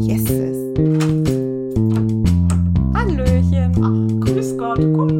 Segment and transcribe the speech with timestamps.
[0.00, 0.74] Yeses.
[2.92, 3.72] Hallöchen.
[3.80, 4.78] Ach, grüß Gott.
[4.78, 5.18] Guten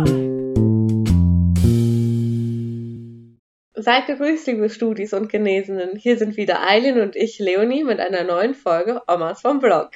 [3.77, 5.95] Seid gegrüßt, liebe Studis und Genesenen.
[5.97, 9.91] Hier sind wieder Eileen und ich, Leonie, mit einer neuen Folge Omas vom Blog.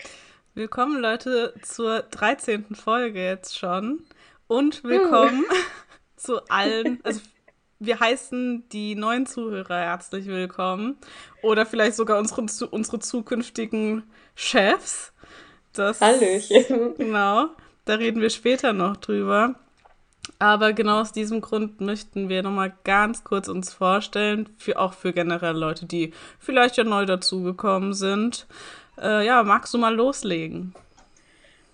[0.55, 2.77] Willkommen, Leute, zur 13.
[2.77, 4.05] Folge jetzt schon.
[4.47, 5.57] Und willkommen hm.
[6.17, 7.23] zu allen, also
[7.81, 10.97] wir heißen die neuen Zuhörer herzlich willkommen.
[11.43, 14.03] Oder vielleicht sogar unsere, unsere zukünftigen
[14.35, 15.13] Chefs.
[15.73, 16.95] Das, Hallöchen.
[16.99, 17.49] Genau,
[17.85, 19.55] da reden wir später noch drüber.
[20.39, 25.13] Aber genau aus diesem Grund möchten wir nochmal ganz kurz uns vorstellen, für, auch für
[25.13, 28.47] generell Leute, die vielleicht ja neu dazugekommen sind.
[29.01, 30.75] Äh, ja, magst du mal loslegen?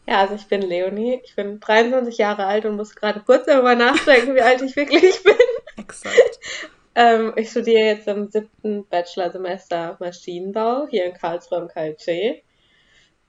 [0.06, 3.74] Ja, also ich bin Leonie, ich bin 23 Jahre alt und muss gerade kurz darüber
[3.74, 5.34] nachdenken, wie alt ich wirklich bin.
[5.76, 6.38] Exakt.
[6.94, 12.42] ähm, ich studiere jetzt im siebten Bachelorsemester Maschinenbau hier in Karlsruhe im KLC.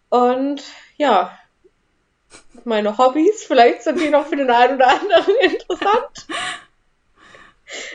[0.09, 0.63] Und
[0.97, 1.37] ja,
[2.63, 6.27] meine Hobbys, vielleicht sind die noch für den einen oder anderen interessant.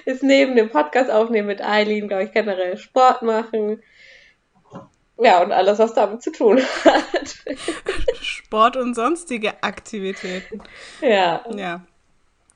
[0.04, 3.82] Ist neben dem Podcast aufnehmen mit Eileen, glaube ich, generell Sport machen.
[5.16, 7.36] Ja, und alles, was damit zu tun hat.
[8.20, 10.62] Sport und sonstige Aktivitäten.
[11.02, 11.44] Ja.
[11.54, 11.84] Ja.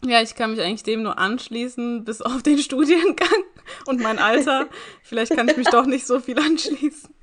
[0.07, 3.45] Ja, ich kann mich eigentlich dem nur anschließen, bis auf den Studiengang
[3.87, 4.67] und mein Alter.
[5.03, 7.15] Vielleicht kann ich mich doch nicht so viel anschließen.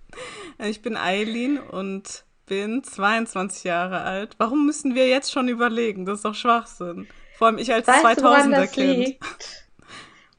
[0.60, 4.36] Ich bin Eileen und bin 22 Jahre alt.
[4.38, 6.06] Warum müssen wir jetzt schon überlegen?
[6.06, 7.08] Das ist doch Schwachsinn.
[7.38, 9.18] Vor allem ich als 2000er Kind.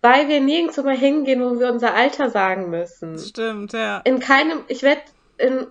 [0.02, 3.18] Weil wir nirgendwo mal hingehen, wo wir unser Alter sagen müssen.
[3.18, 3.98] Stimmt, ja.
[4.04, 5.02] In keinem, ich werde,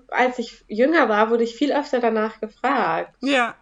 [0.10, 3.14] als ich jünger war, wurde ich viel öfter danach gefragt.
[3.22, 3.56] Ja.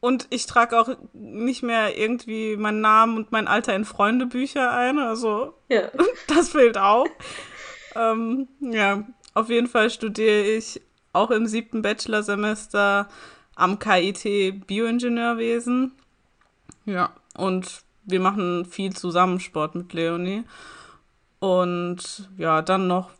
[0.00, 4.98] Und ich trage auch nicht mehr irgendwie meinen Namen und mein Alter in Freundebücher ein.
[4.98, 5.90] Also ja.
[6.28, 7.06] das fehlt auch.
[7.96, 9.04] ähm, ja,
[9.34, 10.80] auf jeden Fall studiere ich
[11.12, 13.08] auch im siebten Bachelorsemester
[13.56, 15.92] am KIT Bioingenieurwesen.
[16.84, 20.44] Ja, und wir machen viel Zusammensport mit Leonie.
[21.40, 23.10] Und ja, dann noch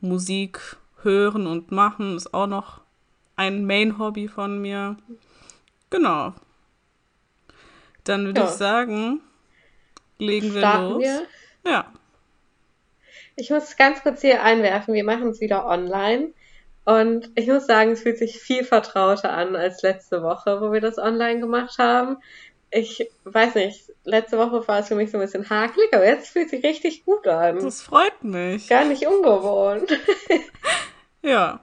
[0.00, 2.80] Musik hören und machen ist auch noch
[3.36, 4.96] ein Main-Hobby von mir.
[5.90, 6.34] Genau.
[8.04, 8.46] Dann würde ja.
[8.46, 9.20] ich sagen,
[10.18, 11.02] legen wir Starten los.
[11.02, 11.26] Wir?
[11.64, 11.92] Ja.
[13.34, 16.32] Ich muss ganz kurz hier einwerfen, wir machen es wieder online.
[16.84, 20.80] Und ich muss sagen, es fühlt sich viel vertrauter an als letzte Woche, wo wir
[20.80, 22.18] das online gemacht haben.
[22.70, 26.28] Ich weiß nicht, letzte Woche war es für mich so ein bisschen hakelig, aber jetzt
[26.28, 27.58] fühlt es sich richtig gut an.
[27.58, 28.68] Das freut mich.
[28.68, 29.98] Gar nicht ungewohnt.
[31.22, 31.60] ja.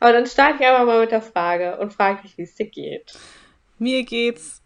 [0.00, 2.66] Aber dann starte ich einfach mal mit der Frage und frage dich, wie es dir
[2.66, 3.12] geht.
[3.78, 4.62] Mir geht's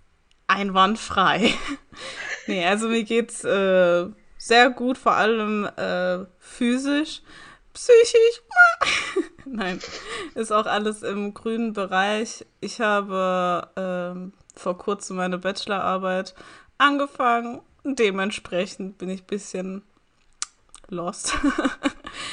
[0.47, 1.53] einwandfrei.
[2.47, 4.07] nee, also mir geht's äh,
[4.39, 7.23] sehr gut, vor allem äh, physisch.
[7.73, 8.43] Psychisch.
[9.45, 9.81] Nein,
[10.37, 12.47] ist auch alles im grünen Bereich.
[12.61, 16.35] Ich habe ähm, vor kurzem meine Bachelorarbeit
[16.79, 17.61] angefangen.
[17.83, 19.83] Dementsprechend bin ich ein bisschen
[20.89, 21.35] lost.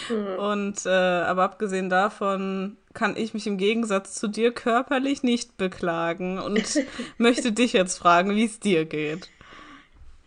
[0.10, 0.36] mhm.
[0.38, 6.40] Und äh, aber abgesehen davon kann ich mich im Gegensatz zu dir körperlich nicht beklagen
[6.40, 6.80] und
[7.18, 9.30] möchte dich jetzt fragen, wie es dir geht.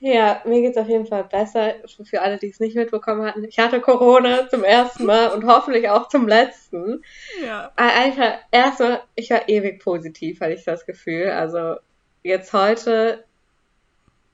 [0.00, 1.76] Ja, mir geht es auf jeden Fall besser.
[2.04, 3.42] Für alle, die es nicht mitbekommen hatten.
[3.44, 7.02] Ich hatte Corona zum ersten Mal und hoffentlich auch zum letzten.
[7.42, 7.72] Ja.
[7.76, 11.31] Alter, erstmal, ich war ewig positiv, hatte ich das Gefühl.
[11.31, 11.76] Also
[12.22, 13.25] jetzt heute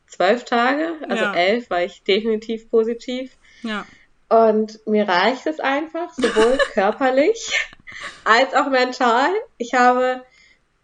[0.08, 1.34] zwölf Tage, also ja.
[1.34, 3.36] elf, war ich definitiv positiv.
[3.62, 3.86] Ja.
[4.28, 7.52] Und mir reicht es einfach, sowohl körperlich
[8.24, 9.30] als auch mental.
[9.58, 10.22] Ich habe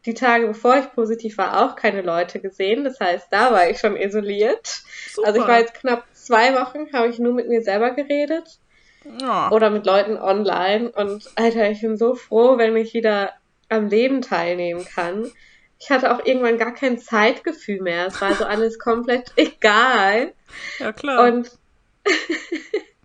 [0.07, 2.85] die Tage, bevor ich positiv war, auch keine Leute gesehen.
[2.85, 4.83] Das heißt, da war ich schon isoliert.
[5.13, 5.27] Super.
[5.27, 8.59] Also ich war jetzt knapp zwei Wochen, habe ich nur mit mir selber geredet.
[9.21, 9.51] Ja.
[9.51, 10.91] Oder mit Leuten online.
[10.91, 13.33] Und Alter, ich bin so froh, wenn ich wieder
[13.69, 15.31] am Leben teilnehmen kann.
[15.79, 18.07] Ich hatte auch irgendwann gar kein Zeitgefühl mehr.
[18.07, 20.33] Es war so alles komplett egal.
[20.79, 21.25] Ja, klar.
[21.25, 21.51] Und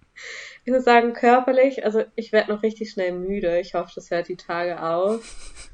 [0.64, 3.60] ich muss sagen, körperlich, also ich werde noch richtig schnell müde.
[3.60, 5.22] Ich hoffe, das hört die Tage auf.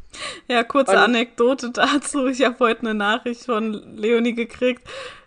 [0.48, 2.26] Ja, kurze und Anekdote dazu.
[2.26, 4.82] Ich habe heute eine Nachricht von Leonie gekriegt.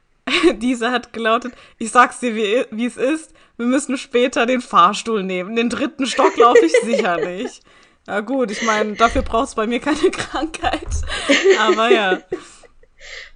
[0.56, 5.22] Diese hat gelautet, ich sag's dir, wie, wie es ist, wir müssen später den Fahrstuhl
[5.22, 5.54] nehmen.
[5.54, 7.62] Den dritten Stock laufe ich sicher nicht.
[8.06, 10.88] Ja gut, ich meine, dafür braucht es bei mir keine Krankheit.
[11.60, 12.18] Aber ja.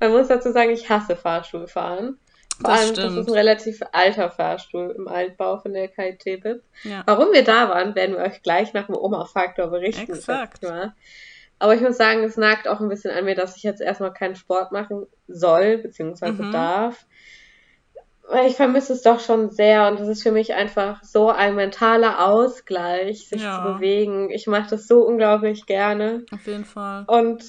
[0.01, 2.19] Man muss dazu sagen, ich hasse Fahrstuhlfahren.
[2.61, 3.07] Vor das allem, stimmt.
[3.07, 6.63] das ist ein relativ alter Fahrstuhl im Altbau von der KIT-BIP.
[6.85, 7.03] Ja.
[7.07, 10.13] Warum wir da waren, werden wir euch gleich nach dem Oma-Faktor berichten.
[10.13, 10.61] Exakt.
[11.59, 14.13] Aber ich muss sagen, es nagt auch ein bisschen an mir, dass ich jetzt erstmal
[14.13, 16.53] keinen Sport machen soll, beziehungsweise Mhm.
[16.53, 17.07] darf.
[18.27, 21.55] weil ich vermisse es doch schon sehr und es ist für mich einfach so ein
[21.57, 23.63] mentaler Ausgleich, sich Ja.
[23.63, 24.31] zu bewegen.
[24.31, 27.05] Ich mache das so unglaublich gerne Auf jeden Fall.
[27.07, 27.45] und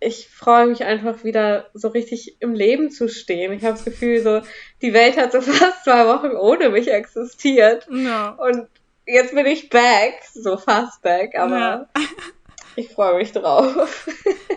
[0.00, 3.52] ich freue mich einfach wieder so richtig im Leben zu stehen.
[3.52, 4.42] Ich habe das Gefühl, so
[4.80, 8.30] die Welt hat so fast zwei Wochen ohne mich existiert Ja.
[8.30, 8.68] und
[9.06, 11.88] jetzt bin ich back, so fast back, aber Ja.
[12.76, 14.06] ich freue mich drauf.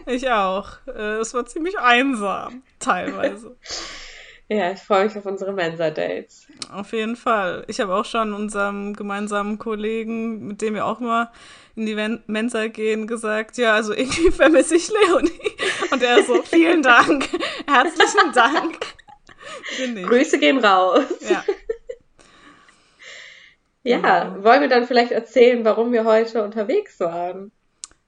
[0.05, 0.69] Ich auch.
[0.87, 3.55] Äh, Es war ziemlich einsam, teilweise.
[4.53, 6.45] Ja, ich freue mich auf unsere Mensa-Dates.
[6.73, 7.63] Auf jeden Fall.
[7.67, 11.31] Ich habe auch schon unserem gemeinsamen Kollegen, mit dem wir auch mal
[11.77, 15.39] in die Wen- Mensa gehen, gesagt, ja, also irgendwie vermisse ich Leonie.
[15.91, 17.29] Und er so, vielen Dank,
[17.65, 18.77] herzlichen Dank.
[20.05, 21.05] Grüße gehen raus.
[21.29, 21.43] Ja.
[23.83, 24.43] Ja, Genau.
[24.43, 27.51] wollen wir dann vielleicht erzählen, warum wir heute unterwegs waren?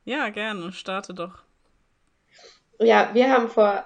[0.06, 1.40] ja, gerne, starte doch.
[2.80, 3.86] Ja, wir haben vor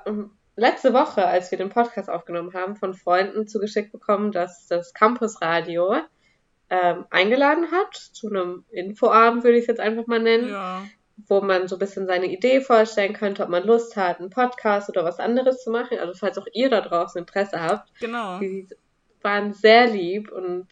[0.57, 5.95] letzte Woche, als wir den Podcast aufgenommen haben, von Freunden zugeschickt bekommen, dass das Campusradio
[6.69, 10.83] ähm, eingeladen hat zu einem Infoabend, würde ich es jetzt einfach mal nennen, Ja,
[11.25, 14.89] wo man so ein bisschen seine Idee vorstellen könnte, ob man Lust hat, einen Podcast
[14.89, 15.97] oder was anderes zu machen.
[15.97, 18.39] Also falls auch ihr da draußen Interesse habt, genau.
[18.39, 18.67] die
[19.23, 20.67] waren sehr lieb und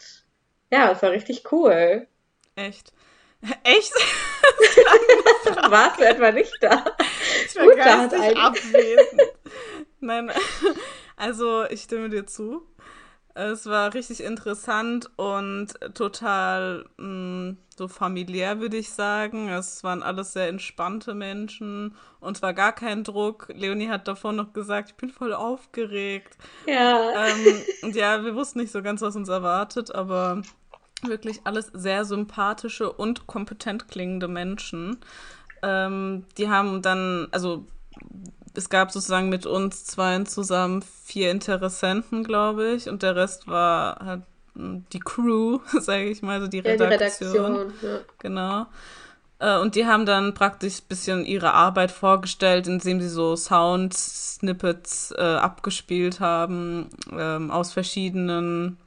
[0.71, 2.07] ja, es war richtig cool.
[2.55, 2.93] Echt.
[3.63, 3.93] Echt?
[5.69, 6.85] Warst du etwa nicht da?
[7.45, 9.21] Ich war Gut, geistig abwesend.
[10.05, 10.31] Nein,
[11.17, 12.61] also ich stimme dir zu.
[13.37, 19.49] Es war richtig interessant und total mh, so familiär, würde ich sagen.
[19.49, 23.47] Es waren alles sehr entspannte Menschen und es war gar kein Druck.
[23.53, 26.37] Leonie hat davon noch gesagt, ich bin voll aufgeregt.
[26.65, 27.25] Ja.
[27.25, 30.41] Ähm, und ja, wir wussten nicht so ganz, was uns erwartet, aber
[31.03, 34.99] wirklich alles sehr sympathische und kompetent klingende Menschen.
[35.61, 37.67] Ähm, die haben dann, also
[38.57, 43.99] es gab sozusagen mit uns zwei zusammen vier Interessenten, glaube ich, und der Rest war
[44.03, 44.21] halt
[44.55, 47.55] mh, die Crew, sage ich mal, so die Ja, die Redaktion.
[47.55, 47.73] Redaktion.
[47.81, 47.99] Ja.
[48.19, 48.65] Genau.
[49.39, 55.11] Äh, Und die haben dann praktisch ein bisschen ihre Arbeit vorgestellt, indem sie so Sound-Snippets
[55.17, 58.77] äh, abgespielt haben ähm, aus verschiedenen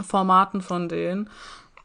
[0.00, 1.28] Formaten von denen.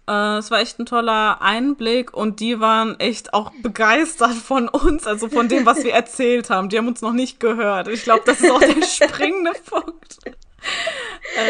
[0.07, 5.05] Äh, es war echt ein toller Einblick und die waren echt auch begeistert von uns,
[5.05, 6.69] also von dem, was wir erzählt haben.
[6.69, 7.87] Die haben uns noch nicht gehört.
[7.87, 10.17] Ich glaube, das ist auch der springende Punkt.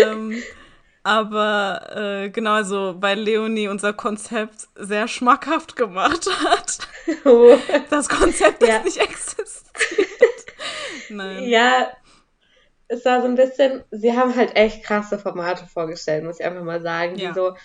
[0.01, 0.41] ähm,
[1.03, 6.79] aber äh, genau, also weil Leonie unser Konzept sehr schmackhaft gemacht hat.
[7.89, 8.79] Das Konzept, das Ja.
[8.83, 9.61] nicht existiert.
[11.09, 11.43] Nein.
[11.47, 11.87] Ja,
[12.89, 16.63] es war so ein bisschen, sie haben halt echt krasse Formate vorgestellt, muss ich einfach
[16.63, 17.33] mal sagen, die Ja.
[17.33, 17.55] so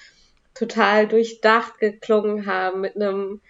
[0.55, 3.41] total durchdacht geklungen haben mit einem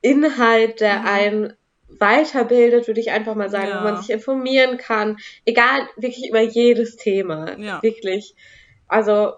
[0.00, 1.06] Inhalt, der Mhm.
[1.06, 1.52] einen
[1.88, 3.80] weiterbildet, würde ich einfach mal sagen, Ja.
[3.80, 5.18] wo man sich informieren kann.
[5.44, 7.56] Egal, wirklich über jedes Thema.
[7.58, 7.82] Ja.
[7.82, 8.34] Wirklich.
[8.88, 9.34] Also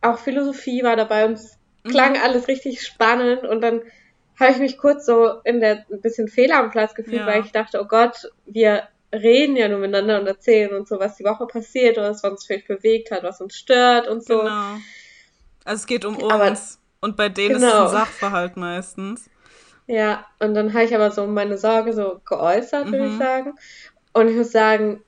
[0.00, 1.90] auch Philosophie war dabei und es Mhm.
[1.90, 3.82] klang alles richtig spannend und dann
[4.38, 7.26] habe ich mich kurz so in der ein bisschen fehl am Platz gefühlt, Ja.
[7.26, 11.16] weil ich dachte, oh Gott, wir reden ja nur miteinander und erzählen uns so, was
[11.16, 14.38] die Woche passiert oder was uns vielleicht bewegt hat, was uns stört und so.
[14.40, 14.76] Genau.
[15.64, 16.78] Also es geht um Aber- uns.
[17.00, 17.84] Und bei denen ist es Genau.
[17.86, 19.28] ein Sachverhalt meistens.
[19.88, 23.12] Ja, und dann habe ich aber so meine Sorge so geäußert, würde Mhm.
[23.12, 23.54] ich sagen.
[24.12, 25.02] Und ich muss sagen,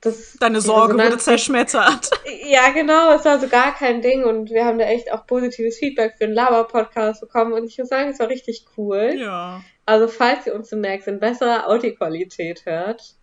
[0.00, 2.10] das Deine Sorge wurde zerschmettert.
[2.44, 5.78] Ja, genau, es war so gar kein Ding und wir haben da echt auch positives
[5.78, 9.14] Feedback für den Laber-Podcast bekommen und ich muss sagen, es war richtig cool.
[9.16, 9.60] Ja.
[9.86, 13.14] Also, falls ihr uns demnächst in besserer Audioqualität hört,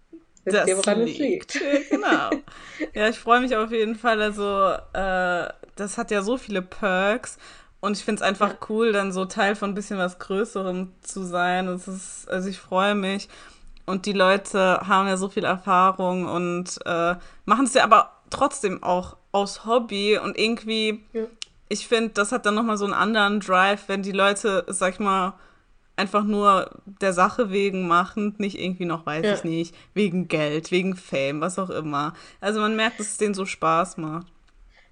[0.47, 1.53] wisst Das ihr, woran es liegt.
[1.53, 1.89] liegt.
[1.91, 2.29] Genau.
[2.93, 4.21] Ja, ich freue mich auf jeden Fall.
[4.21, 7.37] Also, äh, das hat ja so viele Perks.
[7.79, 11.23] Und ich finde es einfach cool, dann so Teil von ein bisschen was Größerem zu
[11.23, 11.67] sein.
[11.67, 13.29] Es ist, also ich freue mich.
[13.85, 18.81] Und die Leute haben ja so viel Erfahrung und äh, machen es ja aber trotzdem
[18.83, 20.17] auch aus Hobby.
[20.17, 21.23] Und irgendwie, Ja.
[21.69, 24.99] ich finde, das hat dann nochmal so einen anderen Drive, wenn die Leute, sag ich
[24.99, 25.35] mal,
[25.97, 29.33] einfach nur der Sache wegen machen, nicht irgendwie noch, weiß Ja.
[29.33, 32.13] ich nicht, wegen Geld, wegen Fame, was auch immer.
[32.41, 34.27] Also man merkt, dass es denen so Spaß macht.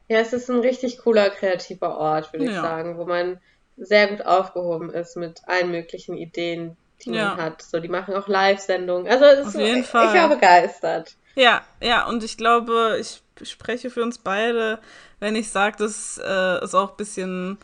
[0.07, 2.61] Ja, es ist ein richtig cooler, kreativer Ort, würde ich Ja.
[2.61, 3.39] sagen, wo man
[3.77, 7.35] sehr gut aufgehoben ist mit allen möglichen Ideen, die Ja.
[7.35, 7.61] man hat.
[7.61, 9.07] So, die machen auch Live-Sendungen.
[9.11, 10.13] Also, es Auf ist, jeden ich Fall.
[10.13, 11.17] war begeistert.
[11.35, 14.79] Ja, ja, und ich glaube, ich spreche für uns beide,
[15.19, 16.23] wenn ich sage, dass äh,
[16.63, 17.57] es auch ein bisschen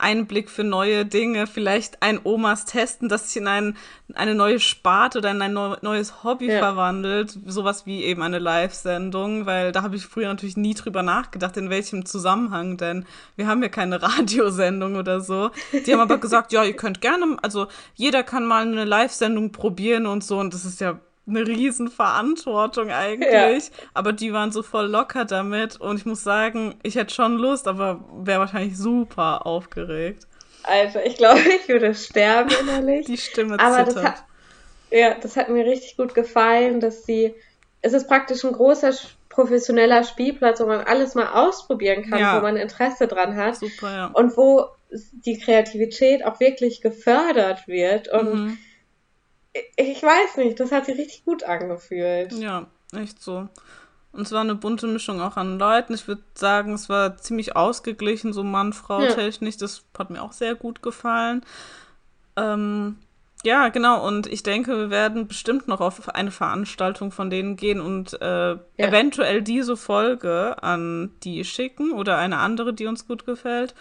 [0.00, 3.76] Einblick für neue Dinge, vielleicht ein Omas testen, das sich in ein,
[4.14, 6.58] eine neue Sparte oder in ein neu, neues Hobby Ja.
[6.58, 11.56] verwandelt, sowas wie eben eine Live-Sendung, weil da habe ich früher natürlich nie drüber nachgedacht,
[11.56, 15.50] in welchem Zusammenhang, denn wir haben ja keine Radiosendung oder so.
[15.72, 20.06] Die haben aber gesagt, ja, ihr könnt gerne, also jeder kann mal eine Live-Sendung probieren
[20.06, 23.68] und so, und das ist ja eine Riesenverantwortung eigentlich.
[23.68, 23.74] Ja.
[23.94, 25.80] Aber die waren so voll locker damit.
[25.80, 30.26] Und ich muss sagen, ich hätte schon Lust, aber wäre wahrscheinlich super aufgeregt.
[30.62, 33.06] Also, ich glaube, ich würde sterben innerlich.
[33.06, 33.96] Die Stimme aber zittert.
[33.96, 34.24] Das hat,
[34.90, 37.34] ja, das hat mir richtig gut gefallen, dass sie.
[37.82, 38.92] Es ist praktisch ein großer
[39.30, 42.36] professioneller Spielplatz, wo man alles mal ausprobieren kann, ja.
[42.36, 43.56] wo man Interesse dran hat.
[43.56, 44.06] Super, ja.
[44.08, 44.66] Und wo
[45.24, 48.08] die Kreativität auch wirklich gefördert wird.
[48.08, 48.58] Und mhm.
[49.76, 52.32] Ich weiß nicht, das hat sich richtig gut angefühlt.
[52.32, 53.48] Ja, echt so.
[54.12, 55.94] Und es war eine bunte Mischung auch an Leuten.
[55.94, 59.54] Ich würde sagen, es war ziemlich ausgeglichen, so Mann-Frau-technisch.
[59.54, 59.60] Ja.
[59.60, 61.42] Das hat mir auch sehr gut gefallen.
[62.36, 62.98] Ähm,
[63.44, 64.04] ja, genau.
[64.06, 68.50] Und ich denke, wir werden bestimmt noch auf eine Veranstaltung von denen gehen und äh,
[68.50, 68.58] ja.
[68.76, 73.74] eventuell diese Folge an die schicken oder eine andere, die uns gut gefällt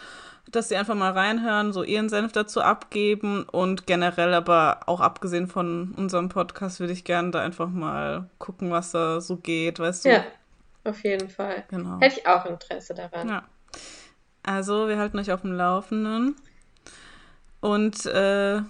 [0.51, 5.47] dass sie einfach mal reinhören, so ihren Senf dazu abgeben und generell aber auch abgesehen
[5.47, 10.05] von unserem Podcast würde ich gerne da einfach mal gucken, was da so geht, weißt
[10.05, 10.09] du?
[10.09, 10.23] Ja,
[10.83, 11.63] auf jeden Fall.
[11.69, 11.99] Genau.
[11.99, 13.29] Hätte ich auch Interesse daran.
[13.29, 13.43] Ja.
[14.43, 16.35] Also, wir halten euch auf dem Laufenden.
[17.61, 18.61] Und äh,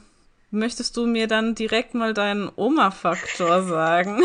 [0.51, 4.21] möchtest du mir dann direkt mal deinen Oma-Faktor sagen?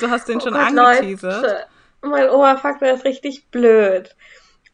[0.00, 1.42] du hast den oh schon Gott, angeteasert.
[1.42, 1.66] Leute,
[2.02, 4.14] mein Oma-Faktor ist richtig blöd.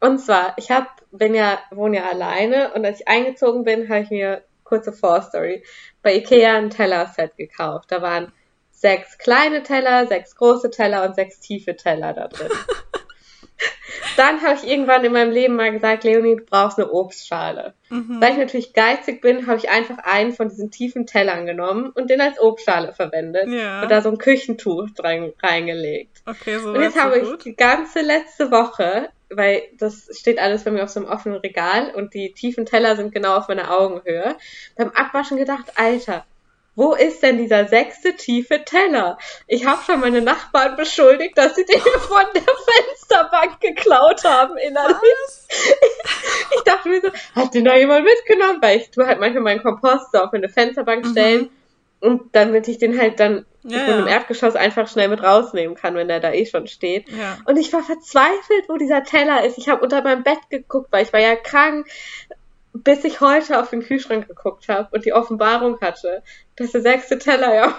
[0.01, 4.01] Und zwar, ich hab, bin ja, wohne ja alleine und als ich eingezogen bin, habe
[4.01, 5.65] ich mir, kurze Vorstory,
[6.03, 7.91] bei Ikea ein Tellerset gekauft.
[7.91, 8.33] Da waren
[8.71, 12.49] sechs kleine Teller, sechs große Teller und sechs tiefe Teller da drin.
[14.17, 17.75] Dann habe ich irgendwann in meinem Leben mal gesagt, Leonie, du brauchst eine Obstschale.
[17.91, 18.21] Mhm.
[18.21, 22.11] Weil ich natürlich geizig bin, habe ich einfach einen von diesen tiefen Tellern genommen und
[22.11, 23.49] den als Obstschale verwendet.
[23.49, 23.83] Ja.
[23.83, 26.23] Und da so ein Küchentuch rein, reingelegt.
[26.27, 30.71] Okay, so Und jetzt habe ich die ganze letzte Woche weil das steht alles bei
[30.71, 34.37] mir auf so einem offenen Regal und die tiefen Teller sind genau auf meiner Augenhöhe.
[34.77, 36.25] Beim Abwaschen gedacht, Alter,
[36.77, 39.19] wo ist denn dieser sechste tiefe Teller?
[39.47, 44.99] Ich habe schon meine Nachbarn beschuldigt, dass sie den von der Fensterbank geklaut haben innerlich.
[46.53, 48.61] Ich dachte mir so, hat den da jemand mitgenommen?
[48.61, 51.43] Weil ich tue halt manchmal meinen Kompost so auf eine Fensterbank stellen.
[51.43, 51.60] Mhm
[52.01, 55.95] und damit ich den halt dann ja, von dem Erdgeschoss einfach schnell mit rausnehmen kann,
[55.95, 57.09] wenn der da eh schon steht.
[57.11, 57.39] Ja.
[57.45, 59.59] Und ich war verzweifelt, wo dieser Teller ist.
[59.59, 61.87] Ich habe unter meinem Bett geguckt, weil ich war ja krank,
[62.73, 66.23] bis ich heute auf den Kühlschrank geguckt habe und die Offenbarung hatte,
[66.57, 67.65] dass der sechste Teller ja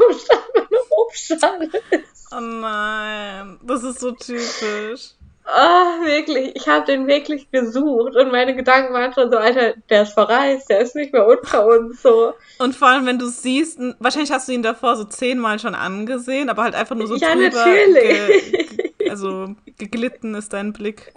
[0.55, 2.27] eine Obstschale ist.
[2.31, 5.15] Oh nein, das ist so typisch.
[5.45, 6.55] Oh, wirklich.
[6.55, 10.69] Ich habe den wirklich gesucht und meine Gedanken waren schon so, Alter, der ist verreist,
[10.69, 12.33] der ist nicht mehr unter uns, so.
[12.59, 16.49] Und vor allem, wenn du siehst, wahrscheinlich hast du ihn davor so zehnmal schon angesehen,
[16.49, 17.65] aber halt einfach nur so ja, drüber.
[17.65, 18.51] Natürlich.
[18.97, 21.13] Ge also geglitten ist dein Blick.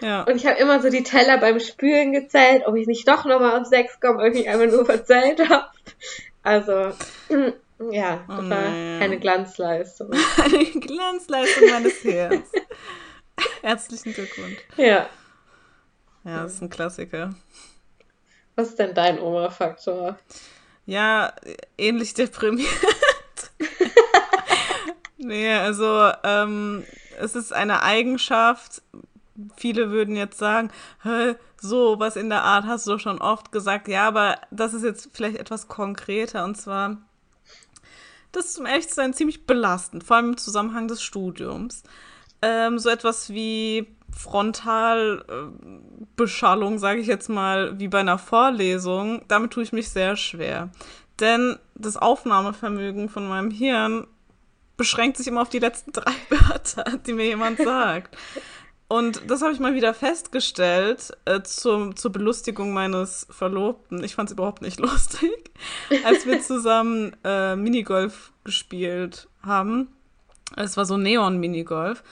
[0.00, 0.22] Ja.
[0.24, 3.60] Und ich habe immer so die Teller beim Spülen gezählt, ob ich nicht doch nochmal
[3.60, 5.66] auf sechs komme, ob ich einfach nur verzählt habe.
[6.42, 6.72] Also,
[7.90, 8.58] ja, das oh war
[9.00, 10.10] eine Glanzleistung.
[10.42, 12.50] eine Glanzleistung meines Herzens.
[13.62, 14.58] Herzlichen Glückwunsch.
[14.76, 15.08] Ja.
[16.24, 17.34] Ja, das ist ein Klassiker.
[18.56, 20.18] Was ist denn dein Oma-Faktor?
[20.84, 21.32] Ja,
[21.76, 22.68] ähnlich deprimiert.
[25.18, 26.84] nee, also ähm,
[27.18, 28.82] es ist eine Eigenschaft.
[29.56, 30.70] Viele würden jetzt sagen,
[31.60, 33.86] so was in der Art hast du doch schon oft gesagt.
[33.86, 36.44] Ja, aber das ist jetzt vielleicht etwas konkreter.
[36.44, 36.96] Und zwar,
[38.32, 41.84] das ist zum Echtsein ziemlich belastend, vor allem im Zusammenhang des Studiums
[42.42, 49.52] ähm, so etwas wie Frontalbeschallung, äh, sage ich jetzt mal, wie bei einer Vorlesung, damit
[49.52, 50.70] tue ich mich sehr schwer.
[51.20, 54.06] Denn das Aufnahmevermögen von meinem Hirn
[54.76, 58.16] beschränkt sich immer auf die letzten drei Wörter, die mir jemand sagt.
[58.90, 64.02] Und das habe ich mal wieder festgestellt äh, zum, zur Belustigung meines Verlobten.
[64.02, 65.50] Ich fand es überhaupt nicht lustig,
[66.04, 69.88] als wir zusammen äh, Minigolf gespielt haben.
[70.56, 72.02] Es war so Neon-Minigolf.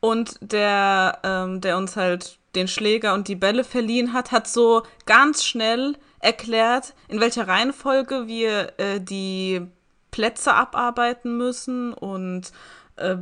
[0.00, 4.82] Und der, ähm, der uns halt den Schläger und die Bälle verliehen hat, hat so
[5.06, 9.62] ganz schnell erklärt, in welcher Reihenfolge wir äh, die
[10.10, 12.52] Plätze abarbeiten müssen und
[12.96, 13.16] äh,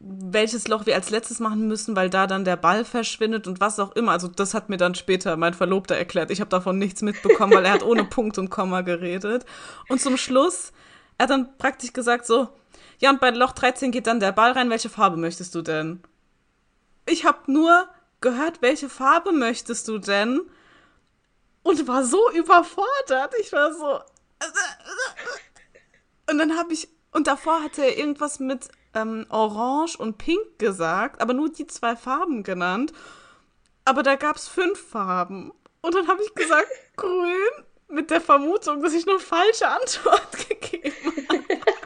[0.00, 3.78] welches Loch wir als letztes machen müssen, weil da dann der Ball verschwindet und was
[3.80, 4.12] auch immer.
[4.12, 6.30] Also das hat mir dann später mein Verlobter erklärt.
[6.30, 9.44] Ich habe davon nichts mitbekommen, weil er hat ohne Punkt und Komma geredet.
[9.88, 10.72] Und zum Schluss,
[11.18, 12.48] er hat dann praktisch gesagt so,
[12.98, 14.70] ja, und bei Loch 13 geht dann der Ball rein.
[14.70, 16.02] Welche Farbe möchtest du denn?
[17.06, 17.88] Ich habe nur
[18.20, 20.40] gehört, welche Farbe möchtest du denn?
[21.62, 23.34] Und war so überfordert.
[23.40, 24.00] Ich war so.
[26.30, 26.88] Und dann habe ich.
[27.10, 31.96] Und davor hatte er irgendwas mit ähm, Orange und Pink gesagt, aber nur die zwei
[31.96, 32.92] Farben genannt.
[33.84, 35.52] Aber da gab es fünf Farben.
[35.80, 41.26] Und dann habe ich gesagt, grün, mit der Vermutung, dass ich eine falsche Antwort gegeben
[41.28, 41.77] habe.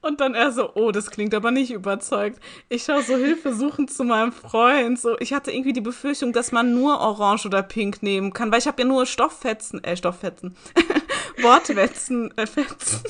[0.00, 2.40] Und dann er so, oh, das klingt aber nicht überzeugt.
[2.68, 4.98] Ich schaue so hilfesuchend zu meinem Freund.
[5.00, 8.58] So, ich hatte irgendwie die Befürchtung, dass man nur Orange oder Pink nehmen kann, weil
[8.58, 10.56] ich habe ja nur Stofffetzen, äh, Stofffetzen,
[11.42, 13.02] Wortfetzen, äh, Fetzen.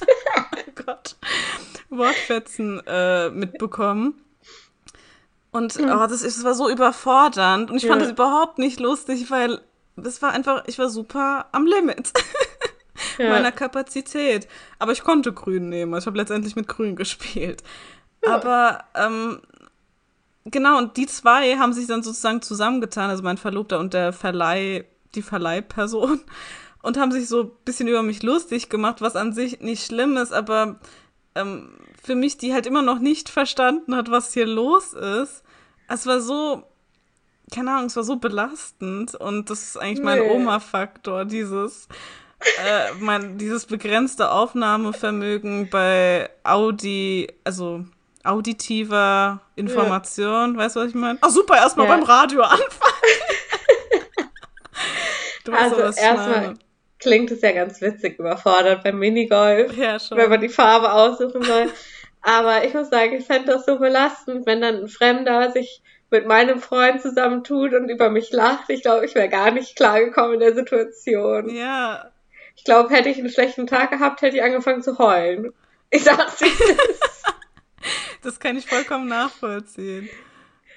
[0.36, 1.16] oh Gott.
[1.90, 4.14] Wortfetzen äh, mitbekommen.
[5.52, 7.70] Und oh, das, das war so überfordernd.
[7.70, 8.06] Und ich fand Ja.
[8.06, 9.60] das überhaupt nicht lustig, weil
[9.96, 12.12] das war einfach, ich war super am Limit
[13.18, 13.30] Ja.
[13.30, 14.48] meiner Kapazität.
[14.78, 15.94] Aber ich konnte grün nehmen.
[15.94, 17.62] Also ich habe letztendlich mit grün gespielt.
[18.26, 19.40] Aber ähm,
[20.44, 24.84] genau, und die zwei haben sich dann sozusagen zusammengetan, also mein Verlobter und der Verleih,
[25.14, 26.20] die Verleihperson,
[26.82, 30.16] und haben sich so ein bisschen über mich lustig gemacht, was an sich nicht schlimm
[30.16, 30.80] ist, aber
[31.34, 31.70] ähm,
[32.02, 35.42] für mich, die halt immer noch nicht verstanden hat, was hier los ist.
[35.88, 36.62] Es war so,
[37.52, 40.30] keine Ahnung, es war so belastend und das ist eigentlich mein Nee.
[40.30, 41.88] Oma-Faktor, dieses,
[42.40, 47.84] äh, mein, dieses begrenzte Aufnahmevermögen bei Audi, also
[48.24, 51.18] auditiver Information, weißt du, was ich meine?
[51.22, 51.94] Ach super, erstmal Ja.
[51.96, 52.70] beim Radio anfangen.
[55.44, 56.54] du Also erstmal
[56.98, 60.18] klingt es ja ganz witzig überfordert beim Minigolf, Ja, schon.
[60.18, 61.70] wenn man die Farbe aussuchen soll.
[62.22, 66.26] Aber ich muss sagen, ich fände das so belastend, wenn dann ein Fremder sich mit
[66.26, 68.68] meinem Freund zusammentut und über mich lacht.
[68.68, 71.48] Ich glaube, ich wäre gar nicht klargekommen in der Situation.
[71.48, 72.10] Ja,
[72.60, 75.50] Ich glaube, hätte ich einen schlechten Tag gehabt, hätte ich angefangen zu heulen.
[75.88, 76.46] Ich sag's dir.
[78.22, 80.10] das kann ich vollkommen nachvollziehen.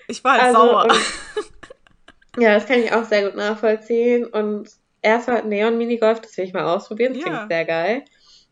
[0.08, 0.84] Ich war halt Also, sauer.
[0.86, 4.26] und- ja, das kann ich auch sehr gut nachvollziehen.
[4.26, 4.70] Und
[5.02, 7.14] erstmal Neon Minigolf, das will ich mal ausprobieren.
[7.16, 7.30] Das Ja.
[7.30, 8.06] klingt sehr geil.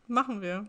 [0.06, 0.66] Machen wir.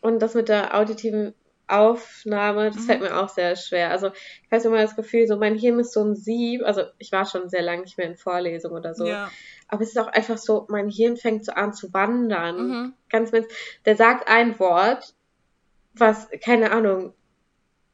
[0.00, 1.34] Und das mit der auditiven
[1.68, 2.86] Aufnahme, das Mhm.
[2.86, 3.90] fällt mir auch sehr schwer.
[3.90, 4.08] Also
[4.44, 6.62] ich weiß immer das Gefühl, so mein Hirn ist so ein Sieb.
[6.64, 9.06] Also ich war schon sehr lange nicht mehr in Vorlesungen oder so.
[9.06, 9.30] Ja.
[9.72, 12.68] Aber es ist auch einfach so, mein Hirn fängt so an zu wandern.
[12.68, 12.92] Mhm.
[13.08, 13.46] Ganz mit,
[13.86, 15.14] der sagt ein Wort,
[15.94, 17.14] was, keine Ahnung,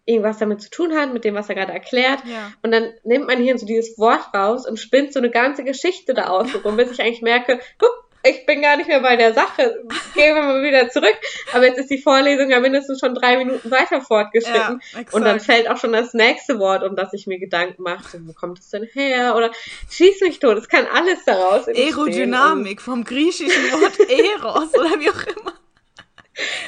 [0.04, 2.24] irgendwas damit zu tun hat, mit dem, was er gerade erklärt.
[2.24, 2.52] Ja.
[2.62, 6.14] Und dann nimmt mein Hirn so dieses Wort raus und spinnt so eine ganze Geschichte
[6.14, 9.32] da aus, rum, bis ich eigentlich merke, guck, ich bin gar nicht mehr bei der
[9.34, 9.82] Sache.
[10.14, 11.16] Gehen wir mal wieder zurück.
[11.52, 14.80] Aber jetzt ist die Vorlesung ja mindestens schon drei Minuten weiter fortgeschritten.
[14.92, 18.20] Ja, und dann fällt auch schon das nächste Wort, um das ich mir Gedanken machte.
[18.26, 19.34] Wo kommt es denn her?
[19.36, 19.50] Oder
[19.90, 20.58] schieß mich tot.
[20.58, 21.88] Es kann alles daraus entstehen.
[21.94, 25.52] Aerodynamik vom griechischen Wort Eros oder wie auch immer.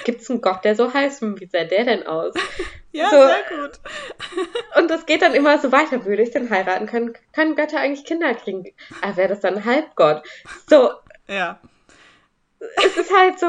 [0.04, 1.22] Gibt es einen Gott, der so heißt?
[1.22, 2.34] Wie sah der denn aus?
[2.92, 3.16] Ja, So.
[3.18, 3.78] sehr gut.
[4.76, 6.04] Und das geht dann immer so weiter.
[6.04, 7.12] Würde ich denn heiraten können?
[7.32, 8.64] Können Götter eigentlich Kinder kriegen?
[9.00, 10.22] Ah, wäre das dann ein Halbgott?
[10.68, 10.90] So,
[11.30, 11.58] Ja.
[12.84, 13.46] es ist halt so,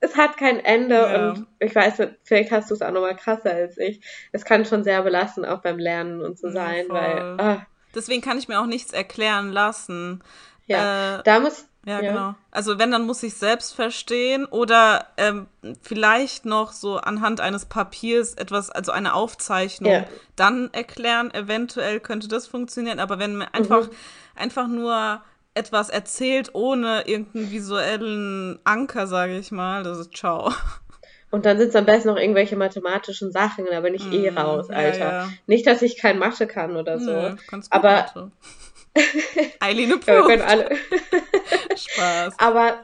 [0.00, 1.30] es hat kein Ende Ja.
[1.30, 4.00] und ich weiß vielleicht hast du es auch nochmal krasser als ich.
[4.32, 6.96] Es kann schon sehr belastend auch beim Lernen und so Ja, sein, voll.
[6.96, 10.22] weil, ah, Deswegen kann ich mir auch nichts erklären lassen.
[10.66, 12.12] ja, Äh, da muss, Ja, Ja.
[12.12, 12.34] genau.
[12.52, 15.46] Also wenn, dann muss ich selbst verstehen oder ähm,
[15.82, 20.04] vielleicht noch so anhand eines Papiers etwas, also eine Aufzeichnung, Ja.
[20.36, 21.34] dann erklären.
[21.34, 23.90] Eventuell könnte das funktionieren, aber wenn mir einfach, Mhm.
[24.36, 25.22] einfach nur
[25.54, 30.52] etwas erzählt ohne irgendeinen visuellen Anker, sage ich mal, das ist ciao.
[31.30, 34.38] und dann sind es am besten noch irgendwelche mathematischen Sachen, da bin ich eh Mm,
[34.38, 34.98] raus, ja, Alter.
[35.12, 35.28] ja.
[35.46, 37.12] Nicht, dass ich kein Mathe kann oder so.
[37.50, 38.30] Gut, Aber-.
[39.60, 40.48] Eileen Ja, wir können approved.
[40.50, 40.70] alle.
[41.76, 42.34] Spaß.
[42.38, 42.80] Aber,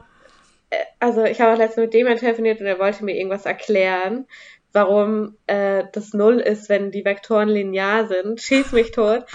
[0.69, 4.25] äh, also ich habe auch letztens mit dem telefoniert und er wollte mir irgendwas erklären,
[4.73, 8.39] warum äh, das Null ist, wenn die Vektoren linear sind.
[8.41, 9.25] Schieß mich tot.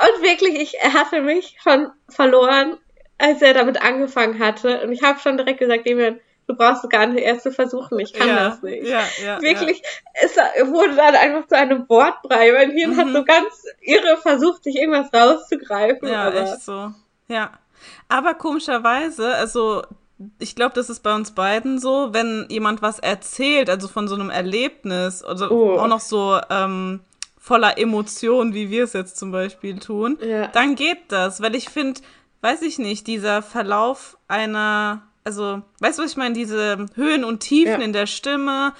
[0.00, 2.76] Und wirklich, ich, er hatte mich schon verloren,
[3.18, 4.82] als er damit angefangen hatte.
[4.82, 7.98] Und ich habe schon direkt gesagt, Demian, du brauchst es gar nicht erst zu versuchen,
[8.00, 8.86] ich kann ja, das nicht.
[8.86, 9.82] Ja, ja, Wirklich,
[10.22, 12.52] es wurde dann einfach zu einem Wortbrei.
[12.52, 13.14] Mein Hirn hat Mhm.
[13.14, 16.08] so ganz irre versucht, sich irgendwas rauszugreifen.
[16.08, 16.90] Ja, aber echt so.
[17.28, 17.52] Ja.
[18.08, 19.82] Aber komischerweise, also
[20.38, 24.14] ich glaube, das ist bei uns beiden so, wenn jemand was erzählt, also von so
[24.14, 25.78] einem Erlebnis, also Oh.
[25.78, 27.00] auch noch so ähm,
[27.38, 30.46] voller Emotionen, wie wir es jetzt zum Beispiel tun, Ja.
[30.48, 32.00] dann geht das, weil ich finde,
[32.40, 37.40] weiß ich nicht, dieser Verlauf einer, also, weißt du, was ich meine, diese Höhen und
[37.40, 37.86] Tiefen Ja.
[37.86, 38.72] in der Stimme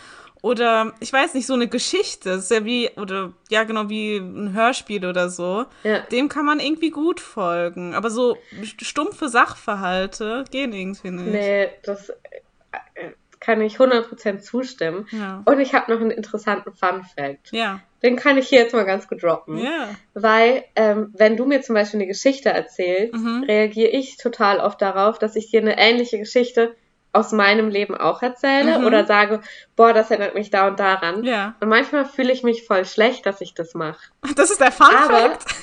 [0.45, 4.19] oder ich weiß nicht, so eine Geschichte, das ist ja wie, oder ja, genau wie
[4.19, 5.65] ein Hörspiel oder so.
[5.85, 6.01] Ja.
[6.01, 7.95] Dem kann man irgendwie gut folgen.
[7.95, 11.33] Aber so stumpfe Sachverhalte gehen irgendwie nicht.
[11.33, 12.15] Nee, das äh,
[13.41, 15.07] kann ich 100% zustimmen.
[15.13, 15.41] Ja.
[15.47, 17.51] Und ich habe noch einen interessanten Fun Fact.
[17.53, 17.81] Ja.
[18.03, 19.57] Den kann ich hier jetzt mal ganz gut droppen.
[19.57, 19.89] Ja.
[20.13, 23.45] Weil, ähm, wenn du mir zum Beispiel eine Geschichte erzählst, Mhm.
[23.49, 26.75] reagiere ich total oft darauf, dass ich dir eine ähnliche Geschichte
[27.15, 28.87] aus meinem Leben auch erzähle Mhm.
[28.87, 29.41] oder sage,
[29.77, 31.23] boah, das erinnert mich da und daran.
[31.25, 31.55] Ja.
[31.61, 34.01] Und manchmal fühle ich mich voll schlecht, dass ich das mache.
[34.37, 35.45] Das ist der Fun Aber- Fact.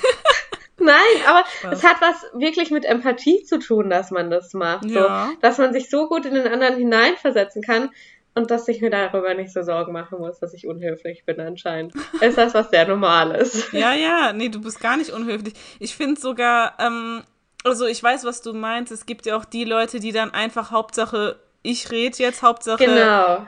[0.78, 0.96] Nein,
[1.28, 1.72] aber Spaß.
[1.78, 4.86] es hat was wirklich mit Empathie zu tun, dass man das macht.
[4.86, 5.28] Ja.
[5.30, 7.90] So, dass man sich so gut in den anderen hineinversetzen kann,
[8.34, 11.92] und dass ich mir darüber nicht so Sorgen machen muss, dass ich unhöflich bin anscheinend.
[12.22, 13.70] Ist das was sehr Normales?
[13.72, 15.52] Ja, ja, nee, du bist gar nicht unhöflich.
[15.80, 17.22] Ich finde sogar, ähm,
[17.64, 18.92] also ich weiß, was du meinst.
[18.92, 23.46] Es gibt ja auch die Leute, die dann einfach Hauptsache, ich rede jetzt, Hauptsache, Genau.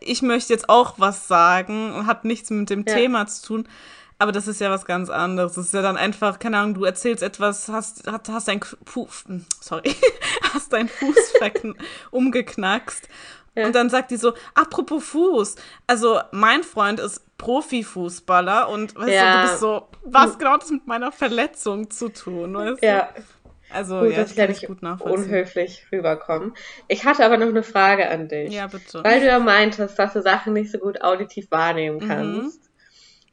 [0.00, 2.94] ich möchte jetzt auch was sagen und hat nichts mit dem Ja.
[2.94, 3.68] Thema zu tun.
[4.18, 5.54] Aber das ist ja was ganz anderes.
[5.54, 9.24] Das ist ja dann einfach, keine Ahnung, du erzählst etwas, hast, hast, hast dein Fuß,
[9.60, 9.94] sorry,
[10.54, 11.16] hast deinen Fuß
[12.12, 13.08] umgeknackst.
[13.56, 13.66] Ja.
[13.66, 15.56] Und dann sagt die so, apropos Fuß.
[15.86, 19.32] Also, mein Freund ist Profifußballer und weißt du, Ja.
[19.36, 22.86] du bist so, was genau hat das mit meiner Verletzung zu tun, weißt du?
[22.86, 23.08] Ja,
[23.70, 25.24] Also, gut, ja, dass ich es nicht gut nachvollziehen.
[25.24, 26.52] unhöflich rüberkomme.
[26.88, 28.52] Ich hatte aber noch eine Frage an dich.
[28.52, 29.02] Ja, bitte.
[29.02, 32.08] Weil du ja meintest, dass du Sachen nicht so gut auditiv wahrnehmen Mhm.
[32.08, 32.60] kannst.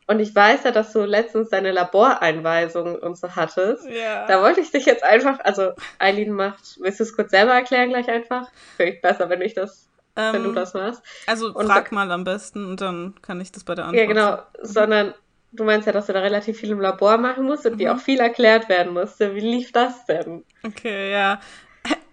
[0.08, 3.86] Und ich weiß ja, dass du letztens deine Laboreinweisung und so hattest.
[3.88, 4.26] ja.
[4.26, 7.90] Da wollte ich dich jetzt einfach, also Eileen macht, willst du es kurz selber erklären
[7.90, 8.50] gleich einfach?
[8.76, 9.88] Finde ich besser, wenn ich das,
[10.32, 11.04] wenn du Ähm, das machst.
[11.26, 14.06] Also Und frag mal am besten und dann kann ich das bei der Antwort Ja,
[14.06, 15.14] genau, sondern
[15.52, 17.96] du meinst ja, dass du da relativ viel im Labor machen musst und dir Mhm.
[17.96, 19.36] auch viel erklärt werden musste.
[19.36, 20.46] Wie lief das denn?
[20.64, 21.40] Okay, ja.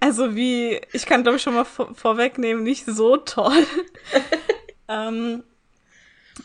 [0.01, 3.67] Also wie, ich kann glaube ich schon mal vor vorwegnehmen, nicht so toll.
[4.89, 5.45] ähm,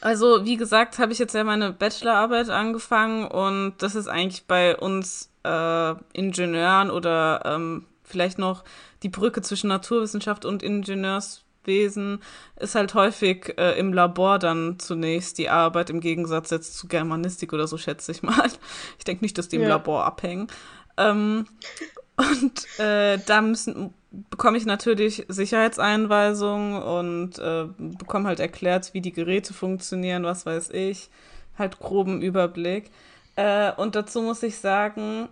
[0.02, 4.76] also wie gesagt, habe ich jetzt ja meine Bachelorarbeit angefangen und das ist eigentlich bei
[4.76, 8.64] uns äh, Ingenieuren oder ähm, vielleicht noch
[9.04, 12.20] die Brücke zwischen Naturwissenschaft und Ingenieurswesen
[12.56, 17.52] ist halt häufig äh, im Labor dann zunächst die Arbeit im Gegensatz jetzt zu Germanistik
[17.52, 18.50] oder so, schätze ich mal.
[18.98, 19.70] Ich denke nicht, dass die im Ja.
[19.70, 20.48] Labor abhängen.
[20.96, 21.46] Ähm,
[22.16, 23.94] und äh, da müssen
[24.30, 30.70] bekomme ich natürlich Sicherheitseinweisungen und äh, bekomme halt erklärt, wie die Geräte funktionieren, was weiß
[30.70, 31.10] ich,
[31.58, 32.92] halt groben Überblick.
[33.36, 35.30] Äh, und dazu muss ich sagen,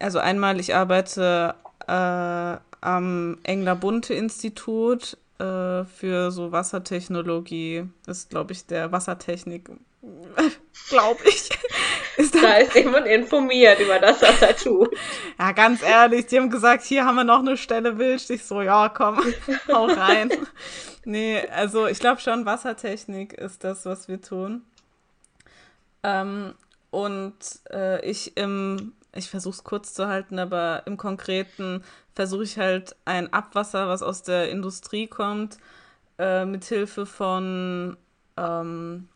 [0.00, 1.54] also einmal, ich arbeite
[1.86, 9.70] äh, am Engler Bunte Institut äh, für so Wassertechnologie, ist glaube ich der Wassertechnik,
[10.88, 11.50] glaube ich.
[12.16, 14.88] Ist Da ist jemand informiert über das, was er tut.
[15.38, 18.30] ja, ganz ehrlich, die haben gesagt, hier haben wir noch eine Stelle Wild.
[18.30, 19.20] Ich so, ja, komm,
[19.68, 20.30] hau rein.
[21.04, 24.64] nee, also ich glaube schon, Wassertechnik ist das, was wir tun.
[26.02, 26.54] Ähm,
[26.90, 27.34] und
[27.70, 31.82] äh, ich im, ich versuche es kurz zu halten, aber im Konkreten
[32.14, 35.58] versuche ich halt ein Abwasser, was aus der Industrie kommt,
[36.18, 37.96] äh, mit Hilfe von
[38.36, 39.08] ähm,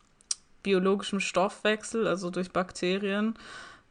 [0.63, 3.35] biologischem Stoffwechsel, also durch Bakterien,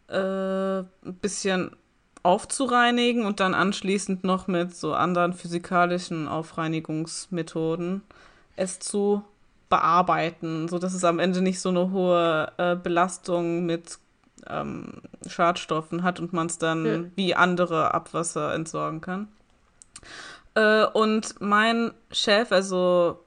[0.09, 1.77] äh, ein bisschen
[2.23, 8.03] aufzureinigen und dann anschließend noch mit so anderen physikalischen Aufreinigungsmethoden
[8.57, 9.25] es zu
[9.71, 13.99] bearbeiten, sodass es am Ende nicht so eine hohe äh, Belastung mit
[14.49, 17.05] ähm, Schadstoffen hat und man es dann Ja.
[17.17, 19.29] wie andere Abwasser entsorgen kann.
[20.55, 23.21] Äh, und mein Chef, also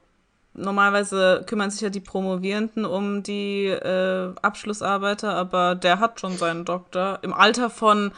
[0.53, 6.65] normalerweise kümmern sich ja die Promovierenden um die äh, Abschlussarbeiter, aber der hat schon seinen
[6.65, 8.11] Doktor im Alter von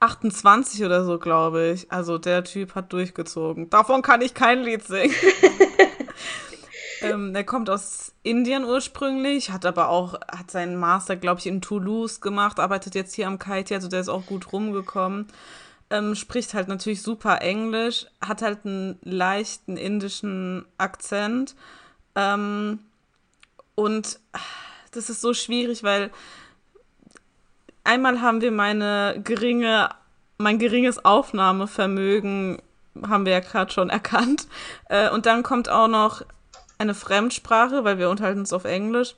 [0.00, 1.90] 28 oder so, glaube ich.
[1.92, 3.68] Also der Typ hat durchgezogen.
[3.70, 5.14] Davon kann ich kein Lied singen.
[7.00, 11.60] ähm, der kommt aus Indien ursprünglich, hat aber auch, hat seinen Master, glaube ich, in
[11.60, 15.26] Toulouse gemacht, arbeitet jetzt hier am KIT, also der ist auch gut rumgekommen.
[15.90, 21.56] Ähm, spricht halt natürlich super Englisch, hat halt einen leichten indischen Akzent.
[22.14, 22.80] Ähm,
[23.74, 24.20] und
[24.92, 26.10] das ist so schwierig, weil
[27.82, 29.88] einmal haben wir meine geringe,
[30.38, 32.62] mein geringes Aufnahmevermögen,
[33.06, 34.46] haben wir ja gerade schon erkannt.
[34.88, 36.22] Äh, und dann kommt auch noch
[36.80, 39.14] eine Fremdsprache, weil wir unterhalten uns auf Englisch,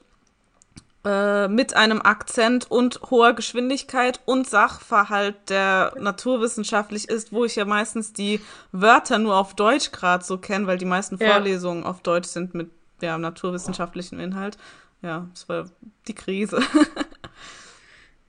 [1.05, 7.65] äh, mit einem Akzent und hoher Geschwindigkeit und Sachverhalt, der naturwissenschaftlich ist, wo ich ja
[7.65, 8.41] meistens die
[8.73, 11.31] Wörter nur auf Deutsch gerade so kenne, weil die meisten Ja.
[11.33, 12.71] Vorlesungen auf Deutsch sind mit
[13.01, 14.59] ja, naturwissenschaftlichem Inhalt.
[15.03, 15.65] Ja, das war
[16.07, 16.61] die Krise.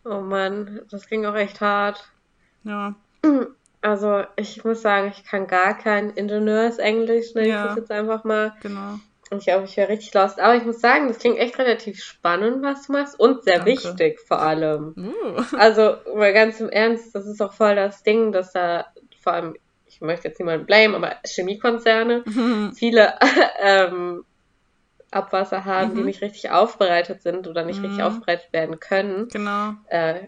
[0.05, 2.09] Oh Mann, das ging auch echt hart.
[2.63, 2.93] ja.
[3.81, 7.61] Also, ich muss sagen, ich kann gar kein Ingenieursenglisch, nenne Ja.
[7.61, 8.53] ich das jetzt einfach mal.
[8.61, 8.99] Genau.
[9.33, 10.39] Und ich glaube, ich wäre richtig lost.
[10.39, 13.19] Aber ich muss sagen, das klingt echt relativ spannend, was du machst.
[13.19, 13.71] Und sehr Danke.
[13.71, 14.93] wichtig vor allem.
[14.95, 15.41] Uh.
[15.57, 18.85] Also, mal ganz im Ernst, das ist auch voll das Ding, dass da
[19.21, 19.55] vor allem,
[19.87, 22.23] ich möchte jetzt niemanden blame, aber Chemiekonzerne
[22.75, 23.13] viele
[23.59, 24.23] ähm,
[25.09, 26.05] Abwasser haben, die Mhm.
[26.05, 28.05] nicht richtig aufbereitet sind oder nicht richtig Mhm.
[28.05, 29.29] aufbereitet werden können.
[29.29, 29.73] Genau.
[29.87, 30.27] Äh,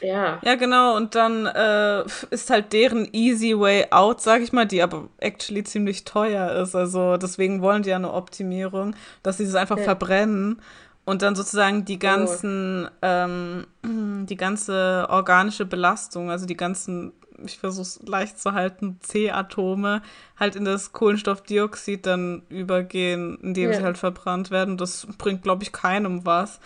[0.00, 0.38] ja.
[0.42, 0.96] Ja, genau.
[0.96, 5.64] Und dann äh, ist halt deren easy way out, sag ich mal, die aber actually
[5.64, 6.74] ziemlich teuer ist.
[6.74, 9.84] Also deswegen wollen die ja eine Optimierung, dass sie es einfach Ja.
[9.84, 10.60] verbrennen
[11.04, 13.66] und dann sozusagen die ganzen, ähm,
[14.26, 20.02] die ganze organische Belastung, also die ganzen ich versuche es leicht zu halten, C-Atome
[20.38, 23.76] halt in das Kohlenstoffdioxid dann übergehen, indem Ja.
[23.78, 24.76] sie halt verbrannt werden.
[24.76, 26.60] Das bringt, glaube ich, keinem was.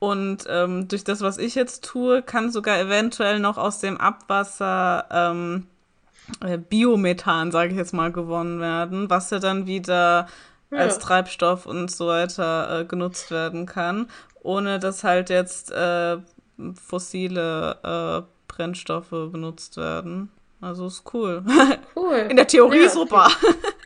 [0.00, 5.04] Und ähm, durch das, was ich jetzt tue, kann sogar eventuell noch aus dem Abwasser
[5.10, 5.66] ähm,
[6.42, 10.26] äh, Biomethan, sage ich jetzt mal, gewonnen werden, was ja dann wieder
[10.70, 11.00] als Ja.
[11.02, 14.08] Treibstoff und so weiter äh, genutzt werden kann,
[14.42, 16.16] ohne dass halt jetzt äh,
[16.74, 20.30] fossile äh, Brennstoffe benutzt werden.
[20.62, 21.42] Also ist cool.
[21.96, 22.26] Cool.
[22.30, 23.28] In der Theorie Ja, super.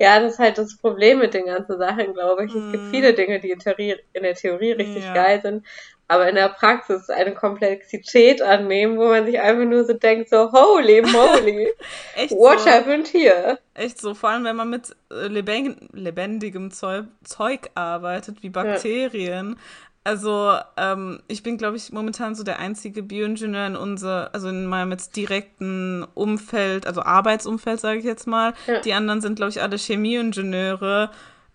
[0.00, 2.54] Ja, das ist halt das Problem mit den ganzen Sachen, glaube ich.
[2.54, 2.90] Es gibt Mhm.
[2.90, 5.12] viele Dinge, die in, Theorie, in der Theorie richtig Ja.
[5.14, 5.66] geil sind,
[6.08, 10.50] aber in der Praxis eine Komplexität annehmen, wo man sich einfach nur so denkt, so,
[10.50, 11.68] holy moly,
[12.16, 12.70] Echt what so.
[12.70, 13.58] happened here?
[13.74, 19.58] Echt so, vor allem wenn man mit äh, lebendig, lebendigem Zeug, Zeug arbeitet, wie Bakterien.
[20.02, 24.64] Also, ähm, ich bin, glaube ich, momentan so der einzige Bioingenieur in unser, also in
[24.64, 28.54] meinem jetzt direkten Umfeld, also Arbeitsumfeld, sage ich jetzt mal.
[28.66, 28.80] Ja.
[28.80, 31.10] Die anderen sind, glaube ich, alle Chemieingenieure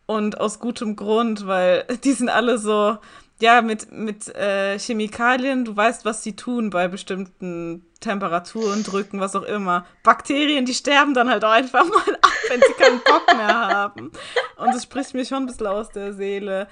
[0.06, 2.98] und aus gutem Grund, weil die sind alle so,
[3.42, 9.36] ja, mit, mit äh, Chemikalien, du weißt, was sie tun bei bestimmten Temperaturen, Drücken, was
[9.36, 9.86] auch immer.
[10.04, 14.12] Bakterien, die sterben dann halt auch einfach mal ab, wenn sie keinen Bock mehr haben.
[14.58, 16.68] Und das spricht mir schon ein bisschen aus der Seele.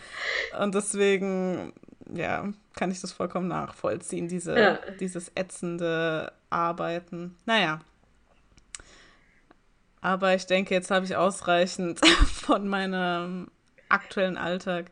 [0.59, 1.73] Und deswegen,
[2.13, 4.79] ja, kann ich das vollkommen nachvollziehen, diese, Ja.
[4.99, 7.35] dieses ätzende Arbeiten.
[7.45, 7.81] Naja.
[10.01, 13.47] Aber ich denke, jetzt habe ich ausreichend von meinem
[13.89, 14.87] aktuellen Alltag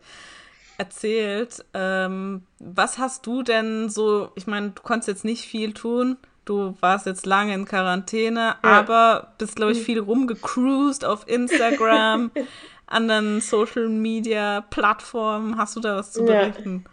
[0.81, 1.63] erzählt.
[1.73, 6.17] Ähm, was hast du denn so, ich meine, du konntest jetzt nicht viel tun.
[6.45, 12.31] Du warst jetzt lange in Quarantäne, aber bist, glaube ich, viel rumgecruised auf Instagram,
[12.87, 15.57] anderen Social Media Plattformen.
[15.57, 16.45] Hast du da was zu Ja.
[16.47, 16.85] berichten?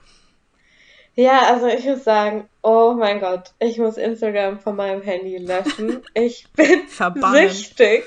[1.14, 6.02] Ja, also ich muss sagen, oh mein Gott, ich muss Instagram von meinem Handy löschen.
[6.14, 7.48] Ich bin Verbannen.
[7.50, 8.04] süchtig.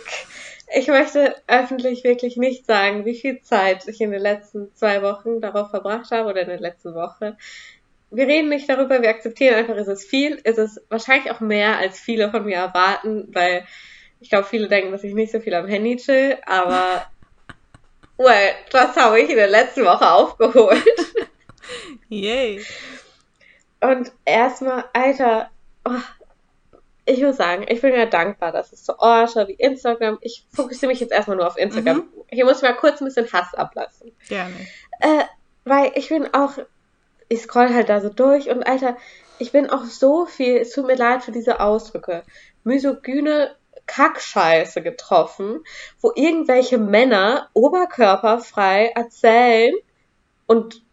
[0.73, 5.41] Ich möchte öffentlich wirklich nicht sagen, wie viel Zeit ich in den letzten zwei Wochen
[5.41, 7.37] darauf verbracht habe oder in der letzten Woche.
[8.09, 11.77] Wir reden nicht darüber, wir akzeptieren einfach, ist es viel, ist es wahrscheinlich auch mehr,
[11.77, 13.65] als viele von mir erwarten, weil
[14.19, 17.05] ich glaube, viele denken, dass ich nicht so viel am Handy chill, aber
[18.17, 20.83] well, das habe ich in der letzten Woche aufgeholt.
[22.09, 22.63] Yay.
[23.81, 25.49] Und erstmal, Alter,
[25.85, 25.91] oh,
[27.11, 30.91] ich muss sagen, ich bin ja dankbar, dass es so Orte wie Instagram, ich fokussiere
[30.91, 32.09] mich jetzt erstmal nur auf Instagram.
[32.29, 34.11] Hier muss ich mal kurz ein bisschen Hass ablassen.
[34.27, 34.53] Gerne.
[34.99, 35.23] Äh,
[35.65, 36.53] weil ich bin auch,
[37.27, 38.97] ich scroll halt da so durch und Alter,
[39.39, 42.23] ich bin auch so viel, es tut mir leid für diese Ausdrücke,
[42.63, 43.55] misogyne
[43.87, 45.63] Kackscheiße getroffen,
[45.99, 49.73] wo irgendwelche Männer oberkörperfrei erzählen
[50.45, 50.83] und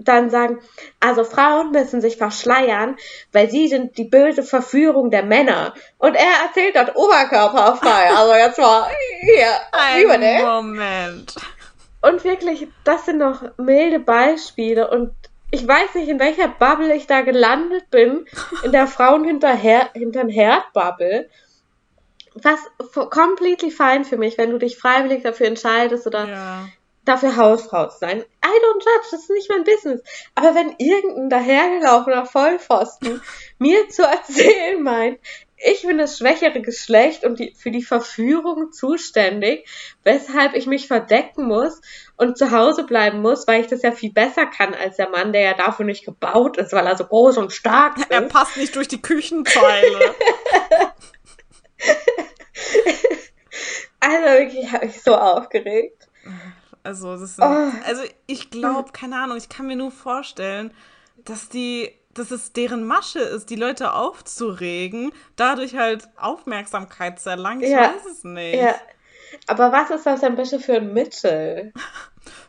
[0.00, 0.60] dann sagen,
[1.00, 2.96] also Frauen müssen sich verschleiern,
[3.32, 5.74] weil sie sind die böse Verführung der Männer.
[5.98, 8.10] Und er erzählt dort oberkörperfrei.
[8.16, 8.88] Also jetzt mal
[9.20, 10.44] hier, über Ein den.
[10.44, 11.34] Moment.
[12.00, 14.88] Und wirklich, das sind noch milde Beispiele.
[14.88, 15.12] Und
[15.50, 18.26] ich weiß nicht, in welcher Bubble ich da gelandet bin.
[18.62, 21.28] In der Frauen hinterher, hintern Herd-Bubble.
[22.34, 26.68] Was f- completely fine für mich, wenn du dich freiwillig dafür entscheidest oder Ja.
[27.08, 28.20] Dafür Hausfrau zu sein.
[28.20, 30.02] I don't judge, das ist nicht mein Business.
[30.34, 33.22] Aber wenn irgendein dahergelaufener Vollpfosten
[33.58, 35.18] mir zu erzählen meint,
[35.60, 39.68] ich bin das schwächere Geschlecht und die, für die Verführung zuständig,
[40.04, 41.80] weshalb ich mich verdecken muss
[42.16, 45.32] und zu Hause bleiben muss, weil ich das ja viel besser kann als der Mann,
[45.32, 48.32] der ja dafür nicht gebaut ist, weil er so groß und stark Er ist.
[48.32, 50.14] passt nicht durch die Küchenzeile.
[54.00, 56.08] Also wirklich habe ich so aufgeregt.
[56.82, 57.70] Also, das sind, Oh.
[57.86, 60.72] also ich glaube, keine Ahnung, ich kann mir nur vorstellen,
[61.24, 67.62] dass die, dass es deren Masche ist, die Leute aufzuregen, dadurch halt Aufmerksamkeit zu erlangen.
[67.62, 67.92] Ich Ja.
[67.94, 68.56] weiß es nicht.
[68.60, 68.74] Ja.
[69.46, 71.72] Aber was ist das denn bitte für ein Mittel?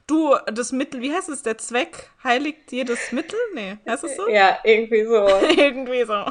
[0.07, 1.43] Du, das Mittel, wie heißt es?
[1.43, 3.37] Der Zweck heiligt jedes Mittel?
[3.53, 4.27] Nee, heißt es so?
[4.27, 5.13] Ja, irgendwie so.
[5.55, 6.25] Irgendwie so.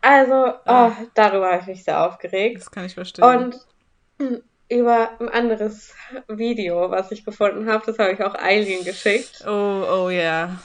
[0.00, 2.58] Also, oh, darüber habe ich mich sehr aufgeregt.
[2.60, 3.24] Das kann ich verstehen.
[3.24, 3.66] Und
[4.20, 4.42] hm,
[4.74, 5.94] über ein anderes
[6.28, 9.44] Video, was ich gefunden habe, das habe ich auch Eileen geschickt.
[9.46, 10.58] oh, oh ja.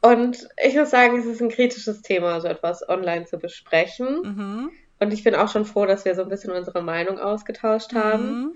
[0.00, 4.22] Und ich muss sagen, es ist ein kritisches Thema, so etwas online zu besprechen.
[4.22, 4.70] Mhm.
[5.00, 8.40] Und ich bin auch schon froh, dass wir so ein bisschen unsere Meinung ausgetauscht haben.
[8.40, 8.52] Mhm.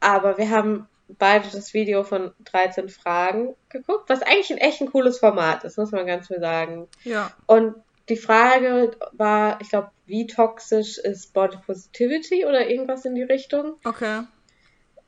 [0.00, 4.90] Aber wir haben beide das Video von 13 Fragen geguckt, was eigentlich ein echt ein
[4.90, 6.88] cooles Format ist, muss man ganz klar sagen.
[7.04, 7.30] Ja.
[7.46, 7.74] Und
[8.08, 13.74] die Frage war, ich glaube, wie toxisch ist Body Positivity oder irgendwas in die Richtung?
[13.84, 14.22] Okay.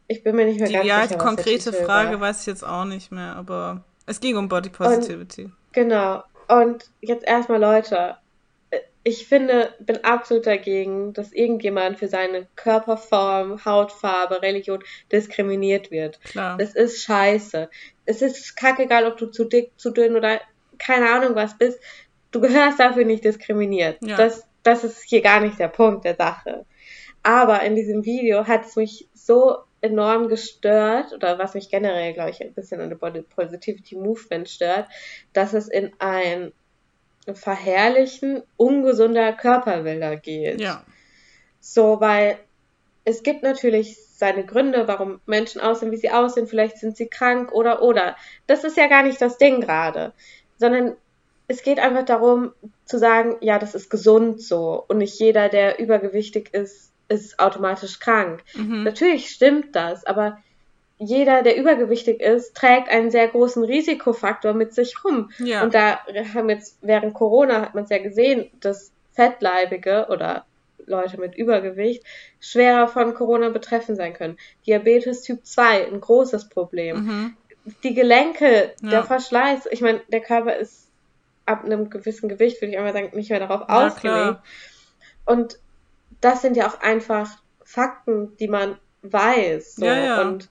[0.09, 1.09] Ich bin mir nicht mehr Die, ganz ja, sicher.
[1.09, 2.21] der konkrete Frage war.
[2.21, 5.51] weiß ich jetzt auch nicht mehr, aber es ging um Body Positivity.
[5.73, 6.23] Genau.
[6.49, 8.17] Und jetzt erstmal, Leute,
[9.03, 14.83] ich finde, bin absolut dagegen, dass irgendjemand für seine Körperform, Hautfarbe, Religion
[15.13, 16.21] diskriminiert wird.
[16.23, 16.57] Klar.
[16.59, 17.69] Das ist scheiße.
[18.05, 20.41] Es ist kackegal, ob du zu dick, zu dünn oder
[20.79, 21.79] keine Ahnung was bist.
[22.33, 23.99] Du gehörst dafür nicht diskriminiert.
[24.03, 24.17] Ja.
[24.17, 26.65] Das, das ist hier gar nicht der Punkt der Sache.
[27.23, 32.31] Aber in diesem Video hat es mich so enorm gestört, oder was mich generell, glaube
[32.31, 34.89] ich, ein bisschen an der Body Positivity Movement stört,
[35.33, 36.53] dass es in ein
[37.33, 40.61] Verherrlichen ungesunder Körperbilder geht.
[40.61, 40.85] Ja.
[41.61, 42.39] So, weil
[43.05, 46.47] es gibt natürlich seine Gründe, warum Menschen aussehen, wie sie aussehen.
[46.47, 48.17] Vielleicht sind sie krank oder oder.
[48.47, 50.13] Das ist ja gar nicht das Ding gerade,
[50.57, 50.97] sondern
[51.49, 52.53] es geht einfach darum
[52.85, 58.01] zu sagen, ja, das ist gesund so und nicht jeder, der übergewichtig ist, ist automatisch
[58.01, 58.43] krank.
[58.55, 58.83] Mhm.
[58.83, 60.39] Natürlich stimmt das, aber
[60.99, 65.31] jeder, der übergewichtig ist, trägt einen sehr großen Risikofaktor mit sich rum.
[65.39, 65.63] Ja.
[65.63, 66.01] Und da
[66.35, 70.47] haben jetzt während Corona hat man es ja gesehen, dass Fettleibige oder
[70.87, 72.03] Leute mit Übergewicht
[72.41, 74.39] schwerer von Corona betroffen sein können.
[74.67, 76.97] Diabetes Typ 2, ein großes Problem.
[76.97, 77.37] Mhm.
[77.83, 78.91] Die Gelenke, Ja.
[78.91, 80.86] der Verschleiß, ich meine, der Körper ist
[81.47, 84.01] ab einem gewissen Gewicht, würde ich einmal sagen, nicht mehr darauf Ja, ausgelegt.
[84.01, 84.43] klar.
[85.25, 85.59] Und
[86.21, 87.31] das sind ja auch einfach
[87.65, 89.77] Fakten, die man weiß.
[89.77, 89.85] So.
[89.85, 90.21] Ja, ja.
[90.23, 90.49] Und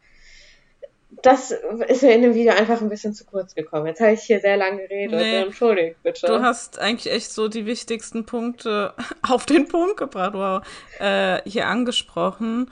[1.21, 1.51] das
[1.87, 3.87] ist mir in dem Video einfach ein bisschen zu kurz gekommen.
[3.87, 5.19] Jetzt habe ich hier sehr lange geredet.
[5.19, 5.41] Nee.
[5.43, 6.27] Entschuldigt bitte.
[6.27, 10.61] Du hast eigentlich echt so die wichtigsten Punkte auf den Punkt gebracht, wow,
[10.99, 12.69] äh, hier angesprochen.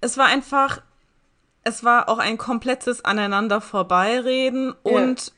[0.00, 0.82] Es war einfach,
[1.62, 4.92] es war auch ein komplettes Aneinander vorbeireden Ja.
[4.92, 5.32] und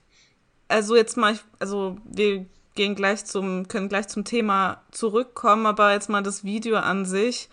[0.69, 6.09] also jetzt mal, also wir gehen gleich zum, können gleich zum Thema zurückkommen, aber jetzt
[6.09, 7.49] mal das Video an sich.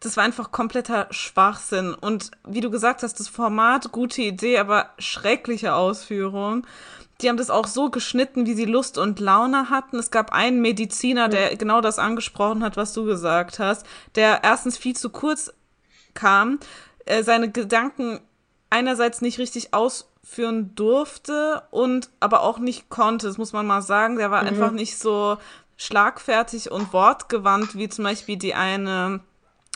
[0.00, 1.94] Das war einfach kompletter Schwachsinn.
[1.94, 6.66] Und wie du gesagt hast, das Format, gute Idee, aber schreckliche Ausführung.
[7.20, 9.98] Die haben das auch so geschnitten, wie sie Lust und Laune hatten.
[9.98, 14.78] Es gab einen Mediziner, der genau das angesprochen hat, was du gesagt hast, der erstens
[14.78, 15.52] viel zu kurz
[16.14, 16.58] kam,
[17.04, 18.20] äh, seine Gedanken
[18.70, 19.74] einerseits nicht richtig
[20.30, 24.16] ausführen durfte und aber auch nicht konnte, das muss man mal sagen.
[24.16, 25.38] Der war einfach nicht so
[25.76, 29.20] schlagfertig und wortgewandt wie zum Beispiel die eine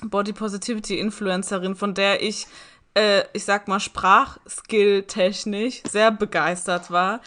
[0.03, 2.47] Body Positivity Influencerin, von der ich,
[2.95, 7.21] äh, ich sag mal, Sprachskill-technisch sehr begeistert war.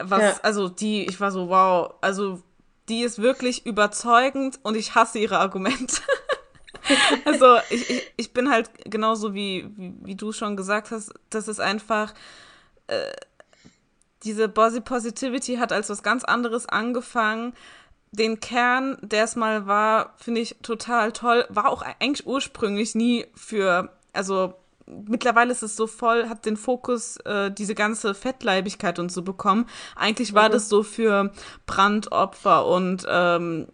[0.00, 0.34] Was, Ja.
[0.42, 2.42] also die, ich war so, wow, also
[2.88, 6.00] die ist wirklich überzeugend und ich hasse ihre Argumente.
[7.26, 11.48] also ich, ich, ich bin halt genauso wie, wie, wie du schon gesagt hast, das
[11.48, 12.14] ist einfach,
[12.86, 13.12] äh,
[14.24, 17.54] diese Body Positivity hat als was ganz anderes angefangen.
[18.12, 21.46] Den Kern, der es mal war, finde ich total toll.
[21.48, 24.54] War auch eigentlich ursprünglich nie für, also
[24.86, 29.66] mittlerweile ist es so voll, hat den Fokus, äh, diese ganze Fettleibigkeit und so bekommen.
[29.96, 30.52] Eigentlich war Mhm.
[30.52, 31.32] das so für
[31.66, 33.68] Brandopfer und ähm,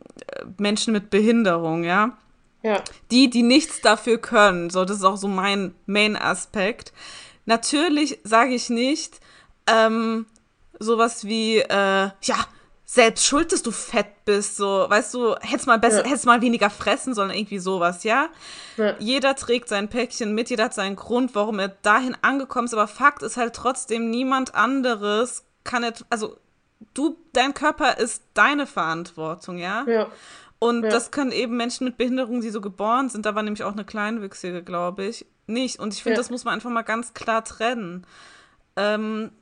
[0.57, 2.17] Menschen mit Behinderung, ja
[2.63, 2.83] ja.
[3.11, 4.71] die, die nichts dafür können.
[4.71, 6.93] So, das ist auch so mein Main-Aspekt.
[7.49, 9.21] Natürlich sage ich nicht
[9.67, 10.27] ähm,
[10.79, 12.37] sowas wie, äh, ja,
[12.85, 16.09] selbst schuld, dass du fett bist, so, weißt du, hättest mal besser, Ja.
[16.11, 18.29] hättest mal weniger fressen sollen, irgendwie sowas, ja?
[18.77, 18.95] Ja.
[18.99, 22.87] Jeder trägt sein Päckchen mit, jeder hat seinen Grund, warum er dahin angekommen ist, aber
[22.89, 26.37] Fakt ist halt trotzdem, niemand anderes kann et, also
[26.95, 29.85] du, dein Körper ist deine Verantwortung, ja?
[29.87, 30.07] ja.
[30.59, 30.89] Und Ja.
[30.91, 33.85] das können eben Menschen mit Behinderung, die so geboren sind, da war nämlich auch eine
[33.85, 35.79] Kleinwüchsige, glaube ich, nicht.
[35.79, 36.21] Und ich finde, Ja.
[36.21, 38.07] das muss man einfach mal ganz klar trennen.
[38.77, 39.33] Ähm,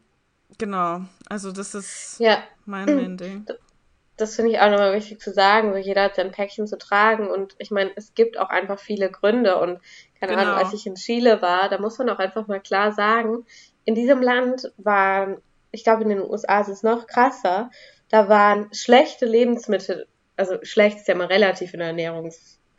[0.59, 3.47] genau, also das ist Ja, mein Main-Ding.
[4.17, 5.73] das finde ich auch nochmal wichtig zu sagen.
[5.73, 9.11] So jeder hat sein Päckchen zu tragen und ich meine, es gibt auch einfach viele
[9.11, 9.81] Gründe und
[10.19, 10.43] keine Genau.
[10.45, 13.45] Ahnung, als ich in Chile war, da muss man auch einfach mal klar sagen,
[13.85, 15.37] in diesem Land waren,
[15.71, 17.71] ich glaube in den USA ist es noch krasser,
[18.09, 21.93] da waren schlechte Lebensmittel, also schlecht ist ja mal relativ in der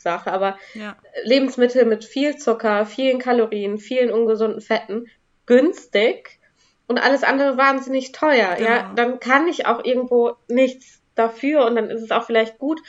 [0.04, 5.08] Ernährungssache, aber Ja, Lebensmittel mit viel Zucker, vielen Kalorien, vielen ungesunden Fetten
[5.46, 6.40] günstig
[6.88, 8.58] und alles andere wahnsinnig teuer.
[8.60, 8.94] Ja, Genau.
[8.96, 12.82] dann kann ich auch irgendwo nichts dafür und dann ist es auch vielleicht gut.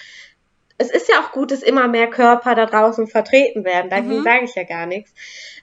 [0.81, 3.91] Es ist ja auch gut, dass immer mehr Körper da draußen vertreten werden.
[3.91, 4.23] Dagegen Mhm.
[4.23, 5.13] sage ich ja gar nichts.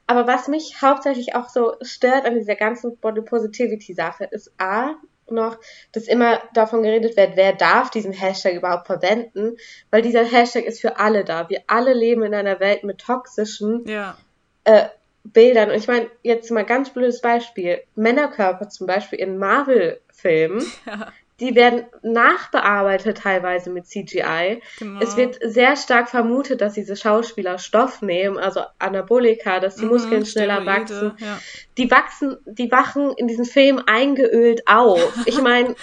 [0.07, 4.95] Aber was mich hauptsächlich auch so stört an dieser ganzen Body Positivity Sache ist A,
[5.31, 5.57] noch,
[5.91, 9.57] dass immer davon geredet wird, wer darf diesen Hashtag überhaupt verwenden,
[9.91, 11.49] weil dieser Hashtag ist für alle da.
[11.49, 14.17] Wir alle leben in einer Welt mit toxischen ja,
[14.63, 14.87] äh,
[15.23, 15.71] Bildern.
[15.71, 17.81] Und ich meine, jetzt mal ganz blödes Beispiel.
[17.95, 24.61] Männerkörper zum Beispiel in Marvel-Filmen, ja, die werden nachbearbeitet teilweise mit CGI.
[24.79, 25.01] genau.
[25.01, 29.91] Es wird sehr stark vermutet, dass diese Schauspieler Stoff nehmen, also Anabolika, dass die Mhm,
[29.91, 31.11] Muskeln schneller Steroide, wachsen.
[31.19, 31.39] Ja.
[31.77, 35.13] Die wachsen, die wachen in diesem Film eingeölt auf.
[35.25, 35.75] Ich meine,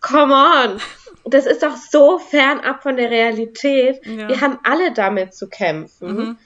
[0.00, 0.80] come on.
[1.24, 4.00] Das ist doch so fernab von der Realität.
[4.06, 4.28] Ja.
[4.28, 6.16] Wir haben alle damit zu kämpfen.
[6.16, 6.38] Mhm.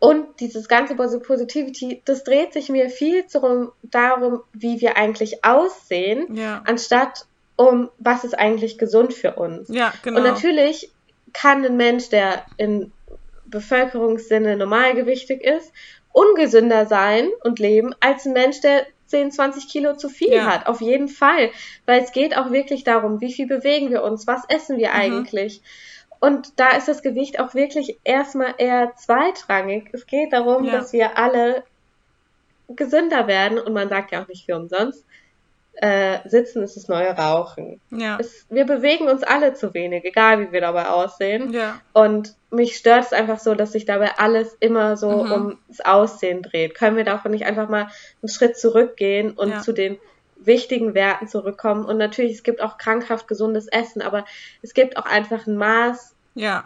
[0.00, 6.34] Und dieses ganze Positivity, das dreht sich mir viel darum, darum, wie wir eigentlich aussehen,
[6.36, 6.62] Ja.
[6.66, 7.26] anstatt
[7.56, 9.68] um, was ist eigentlich gesund für uns.
[9.68, 10.18] Ja, genau.
[10.18, 10.90] Und natürlich
[11.32, 12.92] kann ein Mensch, der in
[13.46, 15.72] Bevölkerungssinne normalgewichtig ist,
[16.12, 20.46] ungesünder sein und leben als ein Mensch, der 10, 20 Kilo zu viel Ja.
[20.46, 20.66] hat.
[20.66, 21.50] Auf jeden Fall.
[21.86, 24.80] Weil es geht auch wirklich darum, wie viel bewegen wir uns, was essen Mhm.
[24.80, 25.62] wir eigentlich.
[26.20, 29.90] Und da ist das Gewicht auch wirklich erstmal eher zweitrangig.
[29.92, 30.72] Es geht darum, Ja.
[30.72, 31.64] dass wir alle
[32.68, 33.58] gesünder werden.
[33.58, 35.04] Und man sagt ja auch nicht für umsonst,
[35.76, 37.80] äh, sitzen ist das neue Rauchen.
[37.90, 38.16] ja.
[38.20, 41.52] Es, wir bewegen uns alle zu wenig, egal wie wir dabei aussehen.
[41.52, 41.80] ja.
[41.92, 45.32] Und mich stört es einfach so, dass sich dabei alles immer so Mhm.
[45.32, 46.74] ums Aussehen dreht.
[46.76, 47.88] Können wir davon nicht einfach mal
[48.22, 49.60] einen Schritt zurückgehen und Ja.
[49.60, 49.98] zu den
[50.36, 51.84] wichtigen Werten zurückkommen?
[51.84, 54.24] Und natürlich, es gibt auch krankhaft gesundes Essen, aber
[54.62, 56.64] es gibt auch einfach ein Maß, Ja.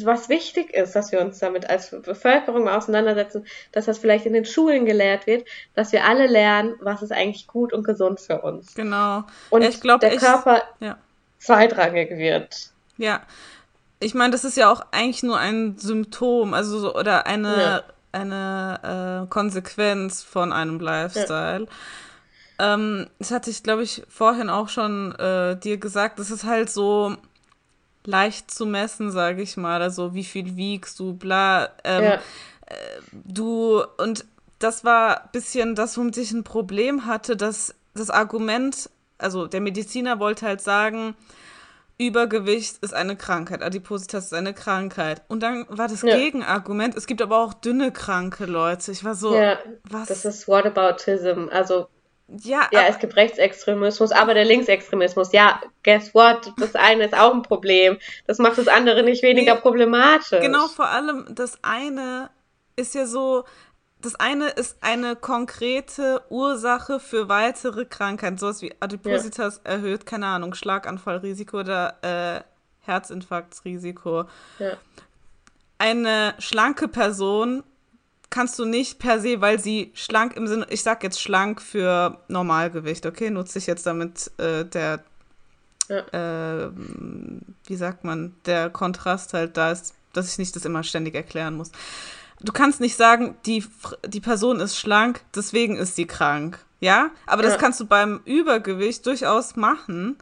[0.00, 4.44] Was wichtig ist, dass wir uns damit als Bevölkerung auseinandersetzen, dass das vielleicht in den
[4.44, 8.74] Schulen gelehrt wird, dass wir alle lernen, was ist eigentlich gut und gesund für uns.
[8.74, 9.24] Genau.
[9.50, 10.96] Und ich glaube, der ich, Körper ja.
[11.38, 12.70] zweitrangig wird.
[12.96, 13.22] Ja.
[14.00, 17.82] Ich meine, das ist ja auch eigentlich nur ein Symptom, also so, oder eine, Ja.
[18.12, 21.66] eine äh, Konsequenz von einem Lifestyle.
[22.58, 26.18] Ähm, das hatte ich, glaube ich, vorhin auch schon äh, dir gesagt.
[26.18, 27.16] Das ist halt so
[28.04, 29.82] leicht zu messen, sage ich mal.
[29.82, 31.70] Also wie viel wiegst du, bla.
[31.84, 32.20] Ähm, ja.
[33.12, 34.24] du und
[34.58, 39.60] das war ein bisschen das, womit ich ein Problem hatte, dass das Argument, also der
[39.60, 41.16] Mediziner wollte halt sagen,
[41.98, 45.22] Übergewicht ist eine Krankheit, Adipositas ist eine Krankheit.
[45.28, 46.16] Und dann war das Ja.
[46.16, 48.90] Gegenargument, es gibt aber auch dünne kranke Leute.
[48.92, 50.08] Ich war so, ja, was?
[50.08, 51.48] das ist Whataboutism.
[51.50, 51.88] Also
[52.28, 56.52] ja, Ja, es gibt Rechtsextremismus, aber der Linksextremismus, ja, guess what?
[56.58, 57.98] Das eine ist auch ein Problem.
[58.26, 60.40] Das macht das andere nicht weniger Nee, problematisch.
[60.40, 62.30] Genau, vor allem das eine
[62.76, 63.44] ist ja so,
[64.00, 70.54] das eine ist eine konkrete Ursache für weitere Krankheiten, sowas wie Adipositas erhöht, keine Ahnung,
[70.54, 72.40] Schlaganfallrisiko oder äh,
[72.80, 74.24] Herzinfarktrisiko.
[74.58, 74.76] Ja.
[75.78, 77.62] Eine schlanke Person
[78.32, 82.18] kannst du nicht per se, weil sie schlank im Sinne, ich sag jetzt schlank für
[82.28, 85.04] Normalgewicht, okay, nutze ich jetzt damit äh, der
[85.88, 86.70] äh,
[87.66, 91.54] wie sagt man, der Kontrast halt da ist, dass ich nicht das immer ständig erklären
[91.56, 91.70] muss.
[92.40, 93.64] Du kannst nicht sagen, die,
[94.06, 96.58] die Person ist schlank, deswegen ist sie krank.
[96.80, 97.58] Ja, aber das Ja.
[97.58, 100.16] kannst du beim Übergewicht durchaus machen.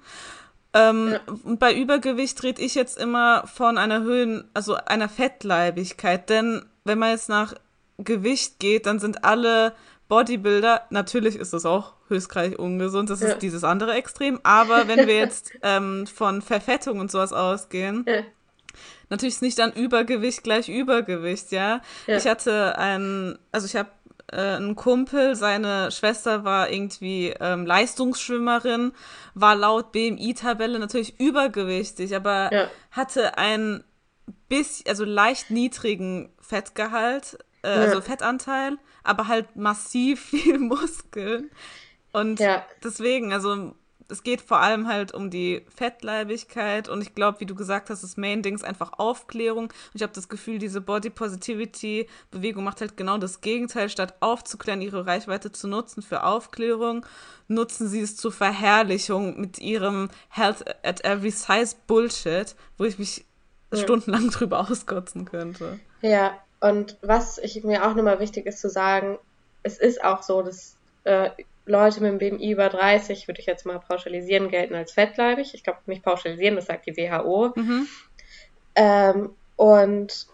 [0.75, 1.21] Ähm, Ja.
[1.45, 6.29] Und bei Übergewicht rede ich jetzt immer von einer Höhen, also einer Fettleibigkeit.
[6.29, 7.55] Denn wenn man jetzt nach
[8.05, 9.75] Gewicht geht, dann sind alle
[10.09, 13.29] Bodybuilder, natürlich ist das auch höchstgradig ungesund, das Ja.
[13.29, 14.41] ist dieses andere Extrem.
[14.43, 18.23] Aber wenn wir jetzt ähm, von Verfettung und sowas ausgehen, Ja.
[19.09, 21.81] Natürlich ist nicht dann Übergewicht gleich Übergewicht, ja.
[22.07, 22.17] Ja.
[22.17, 23.91] Ich hatte einen, also ich habe
[24.31, 28.93] äh, einen Kumpel, seine Schwester war irgendwie ähm, Leistungsschwimmerin,
[29.35, 33.83] war laut BMI-Tabelle natürlich übergewichtig, aber hatte einen
[34.49, 37.75] bisschen, also leicht niedrigen Fettgehalt, äh, Ja.
[37.83, 41.51] also Fettanteil, aber halt massiv viel Muskeln.
[42.13, 42.65] Und Ja.
[42.83, 43.75] deswegen, also
[44.09, 48.03] es geht vor allem halt um die Fettleibigkeit und ich glaube, wie du gesagt hast,
[48.03, 49.67] das Main-Ding ist einfach Aufklärung.
[49.67, 53.89] Und ich habe das Gefühl, diese Body Positivity-Bewegung macht halt genau das Gegenteil.
[53.89, 57.07] Statt aufzuklären, ihre Reichweite zu nutzen für Aufklärung,
[57.47, 63.25] nutzen sie es zur Verherrlichung mit ihrem Health at every size Bullshit, wo ich mich
[63.73, 65.79] stundenlang drüber auskotzen könnte.
[66.03, 69.19] Ja, und was ich, mir auch nochmal wichtig ist zu sagen,
[69.63, 71.31] es ist auch so, dass äh,
[71.67, 75.55] Leute mit dem BMI über 30, würde ich jetzt mal pauschalisieren, gelten als fettleibig.
[75.55, 77.53] Ich glaube nicht pauschalisieren, das sagt die WHO.
[77.55, 77.89] Mhm.
[78.75, 80.27] Ähm, und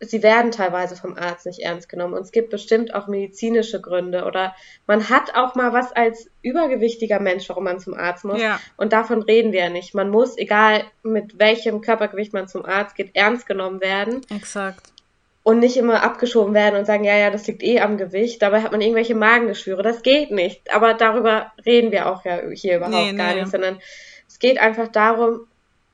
[0.00, 2.14] sie werden teilweise vom Arzt nicht ernst genommen.
[2.14, 4.24] Und es gibt bestimmt auch medizinische Gründe.
[4.24, 4.54] Oder
[4.86, 8.40] man hat auch mal was als übergewichtiger Mensch, warum man zum Arzt muss.
[8.40, 8.60] Ja.
[8.76, 9.94] Und davon reden wir ja nicht.
[9.94, 14.91] Man muss, egal mit welchem Körpergewicht man zum Arzt geht, ernst genommen werden Exakt.
[15.44, 18.40] Und nicht immer abgeschoben werden und sagen, ja, ja, das liegt eh am Gewicht.
[18.42, 19.82] Dabei hat man irgendwelche Magengeschwüre.
[19.82, 20.72] Das geht nicht.
[20.72, 23.40] Aber darüber reden wir auch ja hier überhaupt Nee, gar nee.
[23.40, 23.80] nicht, sondern
[24.28, 25.46] es geht einfach darum,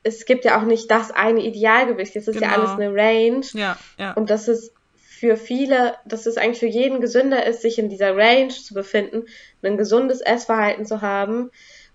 [0.03, 2.15] es gibt ja auch nicht das eine Idealgewicht.
[2.15, 2.61] Es ist ja Genau.
[2.67, 3.41] alles eine Range.
[3.53, 4.13] Ja, ja.
[4.13, 4.71] Und dass es
[5.01, 9.25] für viele, dass es eigentlich für jeden gesünder ist, sich in dieser Range zu befinden,
[9.63, 11.49] ein gesundes Essverhalten zu haben.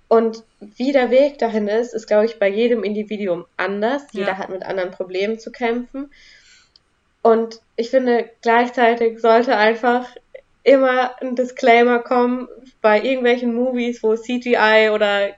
[0.09, 4.03] Und wie der Weg dahin ist, ist, glaube ich, bei jedem Individuum anders.
[4.13, 4.39] Jeder Ja.
[4.39, 6.11] hat mit anderen Problemen zu kämpfen.
[7.25, 10.07] Und ich finde, gleichzeitig sollte einfach
[10.63, 12.49] immer ein Disclaimer kommen
[12.83, 15.31] bei irgendwelchen Movies, wo CGI oder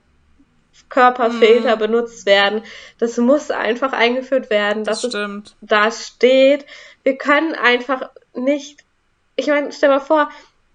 [0.88, 2.62] Körperfilter benutzt werden.
[2.98, 5.54] Das muss einfach eingeführt werden, Das dass es stimmt.
[5.60, 6.66] da steht.
[7.04, 8.84] Wir können einfach nicht.
[9.36, 10.28] Ich meine, stell mal vor,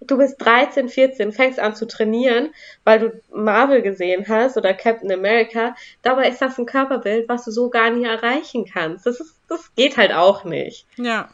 [0.06, 2.50] du bist 13, 14, fängst an zu trainieren,
[2.84, 5.74] weil du Marvel gesehen hast oder Captain America.
[6.02, 9.06] Dabei ist das ein Körperbild, was du so gar nicht erreichen kannst.
[9.06, 10.86] Das ist, das geht halt auch nicht.
[10.96, 11.28] Ja.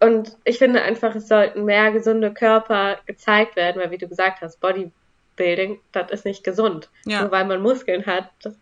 [0.00, 4.40] Und ich finde einfach, es sollten mehr gesunde Körper gezeigt werden, weil wie du gesagt
[4.40, 6.88] hast, Bodybuilding, das ist nicht gesund.
[7.04, 7.22] Ja.
[7.22, 8.54] Nur weil man Muskeln hat, das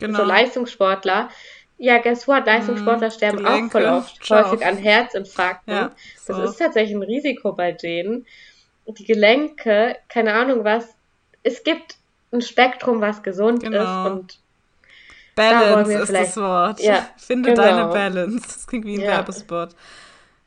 [0.00, 0.18] Genau.
[0.18, 1.30] so Leistungssportler.
[1.78, 2.44] Ja, guess what?
[2.46, 5.72] Leistungssportler Mhm, sterben Gelenke, auch voll oft häufig an Herzinfarkten.
[5.72, 5.92] Ja,
[6.26, 6.42] Das so.
[6.42, 8.26] ist tatsächlich ein Risiko bei denen.
[8.88, 10.88] Die Gelenke, keine Ahnung was.
[11.42, 11.96] Es gibt
[12.32, 13.78] ein Spektrum, was gesund Genau.
[14.06, 14.38] ist und
[15.36, 16.80] Da Balance wir ist das Wort.
[16.80, 17.62] Ja, Finde genau.
[17.62, 18.40] deine Balance.
[18.46, 19.08] Das klingt wie ein Ja.
[19.08, 19.70] Werbespot.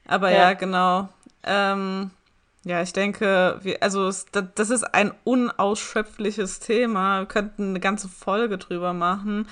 [0.08, 0.38] Aber Ja.
[0.50, 1.08] ja, genau.
[1.44, 2.12] Ähm,
[2.64, 7.20] ja, ich denke, wir, also da- das ist ein unausschöpfliches Thema.
[7.22, 9.48] Wir könnten eine ganze Folge drüber machen.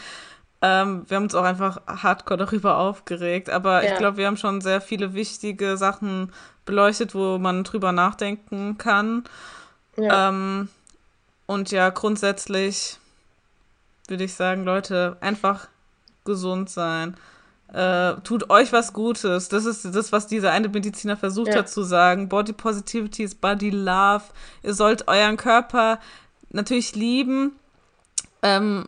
[0.62, 3.50] Ähm, wir haben uns auch einfach hardcore darüber aufgeregt.
[3.50, 3.98] Aber ich Ja.
[3.98, 6.34] glaube, wir haben schon sehr viele wichtige Sachen
[6.70, 9.24] beleuchtet, wo man drüber nachdenken kann.
[9.98, 10.70] ja, Ähm,
[11.48, 12.98] und ja, grundsätzlich
[14.08, 15.68] würde ich sagen, Leute, einfach
[16.26, 17.18] gesund sein.
[17.74, 19.50] Äh, tut euch was Gutes.
[19.50, 21.58] Das ist das, was dieser eine Mediziner versucht Ja.
[21.58, 22.30] hat zu sagen.
[22.30, 24.24] Body Positivity ist Body Love.
[24.64, 26.00] Ihr sollt euren Körper
[26.52, 27.54] natürlich lieben,
[28.44, 28.88] ähm,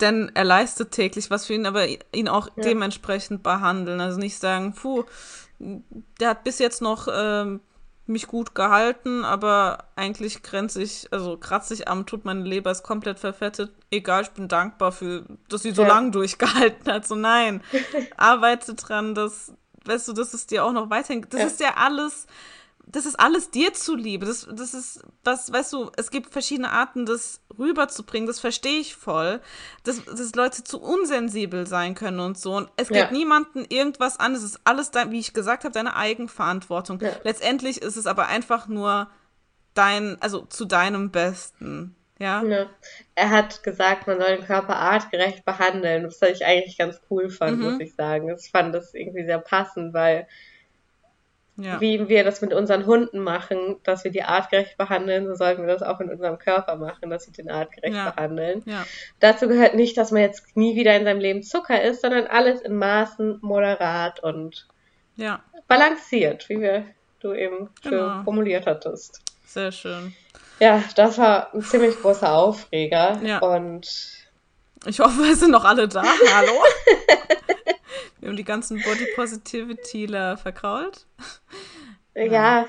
[0.00, 2.62] denn er leistet täglich was für ihn, aber ihn auch Ja.
[2.64, 4.00] dementsprechend behandeln.
[4.00, 5.04] Also nicht sagen, puh,
[5.58, 7.60] der hat bis jetzt noch ähm,
[8.06, 12.82] mich gut gehalten, aber eigentlich grenze ich, also kratze ich am, tut meine Leber ist
[12.82, 13.72] komplett verfettet.
[13.90, 15.88] Egal, ich bin dankbar für, dass sie so Ja.
[15.88, 17.06] lange durchgehalten hat.
[17.06, 17.62] So nein,
[18.16, 19.52] arbeite dran, dass,
[19.84, 21.46] weißt du, dass es dir auch noch weiterhin, das Ja.
[21.46, 22.26] ist ja alles,
[22.90, 24.24] das ist alles dir zuliebe.
[24.26, 28.96] Das, das ist, was, weißt du, es gibt verschiedene Arten, das rüberzubringen, das verstehe ich
[28.96, 29.40] voll,
[29.84, 32.56] dass, dass Leute zu unsensibel sein können und so.
[32.56, 33.10] Und es geht Ja.
[33.10, 37.00] niemanden irgendwas an, es ist alles, dein, wie ich gesagt habe, deine Eigenverantwortung.
[37.00, 37.12] Ja.
[37.24, 39.08] Letztendlich ist es aber einfach nur
[39.74, 41.94] dein, also zu deinem Besten.
[42.18, 42.66] Ja, ja.
[43.14, 47.58] Er hat gesagt, man soll den Körper artgerecht behandeln, was ich eigentlich ganz cool fand,
[47.58, 47.64] Mhm.
[47.64, 48.28] muss ich sagen.
[48.36, 50.26] Ich fand das irgendwie sehr passend, weil
[51.58, 51.80] ja.
[51.80, 55.72] wie wir das mit unseren Hunden machen, dass wir die artgerecht behandeln, so sollten wir
[55.72, 58.10] das auch in unserem Körper machen, dass wir den artgerecht Ja.
[58.10, 58.62] behandeln.
[58.64, 58.86] ja.
[59.20, 62.60] Dazu gehört nicht, dass man jetzt nie wieder in seinem Leben Zucker isst, sondern alles
[62.62, 64.66] in Maßen, moderat und
[65.66, 66.84] balanciert, wie wir,
[67.20, 68.22] du eben Genau.
[68.22, 69.20] formuliert hattest.
[69.44, 70.14] Sehr schön.
[70.60, 73.86] Ja, das war ein ziemlich großer Aufreger und
[74.86, 76.02] Ich hoffe, wir sind noch alle da.
[76.04, 76.52] Hallo?
[78.28, 81.06] wir haben die ganzen Body Positivityler verkrault.
[82.14, 82.66] ja,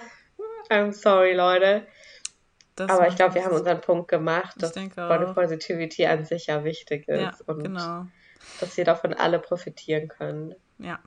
[0.70, 1.86] I'm sorry, Leute.
[2.76, 5.34] Das Aber ich glaube, wir haben unseren Punkt gemacht, dass Body.
[5.34, 8.06] Positivity an sich ja wichtig ist Ja, und genau.
[8.62, 10.56] dass wir davon alle profitieren können.
[10.78, 11.00] Ja.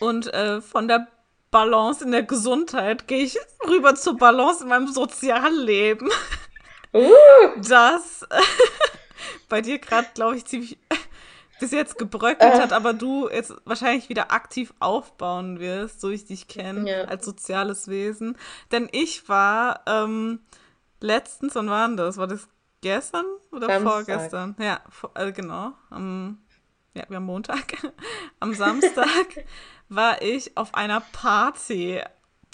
[0.00, 1.06] Und äh, von der
[1.52, 3.38] Balance in der Gesundheit gehe ich
[3.68, 6.10] rüber zur Balance in meinem Sozialleben.
[6.92, 7.12] Uh,
[7.58, 8.26] Das
[9.48, 10.76] bei dir gerade, glaube ich, ziemlich
[11.60, 12.60] bis jetzt gebröckelt Äh.
[12.60, 17.04] hat, aber du jetzt wahrscheinlich wieder aktiv aufbauen wirst, so ich dich kenne, Ja.
[17.04, 18.36] als soziales Wesen.
[18.72, 20.40] Denn ich war ähm,
[21.00, 22.16] letztens, wann war denn das?
[22.16, 22.48] War das
[22.80, 23.92] gestern oder Samstag.
[23.92, 24.56] vorgestern?
[24.58, 25.72] Ja, vor, äh, genau.
[25.90, 26.38] Am,
[26.94, 27.74] ja, wir haben Montag.
[28.40, 29.06] Am Samstag
[29.88, 32.00] war ich auf einer Party.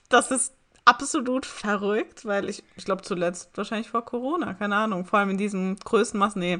[0.08, 5.18] Das ist absolut verrückt, weil ich, ich glaube zuletzt wahrscheinlich vor Corona, keine Ahnung, vor
[5.20, 6.58] allem in diesem Größenmaß, nee,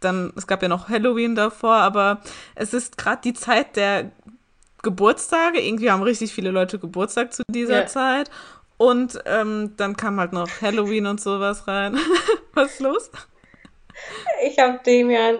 [0.00, 2.20] dann, es gab ja noch Halloween davor, aber
[2.54, 4.10] es ist gerade die Zeit der
[4.82, 7.86] Geburtstage, irgendwie haben richtig viele Leute Geburtstag zu dieser Ja.
[7.86, 8.30] Zeit
[8.76, 11.98] und ähm, dann kam halt noch Halloween und sowas rein.
[12.54, 13.10] Was ist los?
[14.44, 15.32] ich habe dem ja,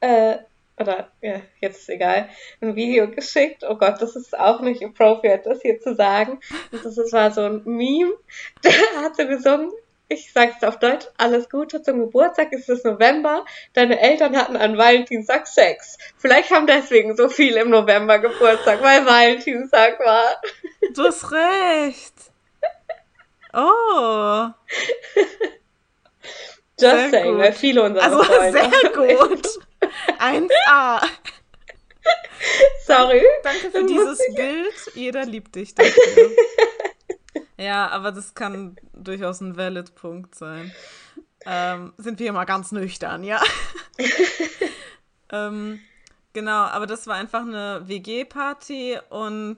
[0.00, 0.38] äh,
[0.78, 2.28] oder ja, jetzt ist egal,
[2.60, 3.64] ein Video geschickt.
[3.68, 6.40] Oh Gott, das ist auch nicht appropriate, das hier zu sagen.
[6.72, 8.12] Und das ist, war so ein Meme,
[8.64, 9.70] der hat so gesungen.
[10.10, 13.44] Ich sag's auf Deutsch, alles Gute zum Geburtstag, es ist November,
[13.74, 15.98] deine Eltern hatten an Valentinstag Sex.
[16.16, 20.40] Vielleicht haben deswegen so viele im November Geburtstag, weil Valentinstag war.
[20.94, 22.14] Du hast recht.
[23.52, 24.46] Oh,
[26.80, 27.38] Just Sehr saying, gut.
[27.42, 28.52] weil viele unserer also Freunde.
[28.52, 29.48] sehr gut.
[30.20, 31.02] 1A.
[32.86, 33.22] Sorry.
[33.42, 34.74] Danke für dieses Bild.
[34.94, 36.30] Jeder liebt dich dafür.
[37.58, 40.72] Ja, aber das kann durchaus ein Valid-Punkt sein.
[41.46, 43.40] Ähm, sind wir mal ganz nüchtern, ja?
[45.32, 45.80] ähm,
[46.32, 49.56] genau, aber das war einfach eine WG-Party und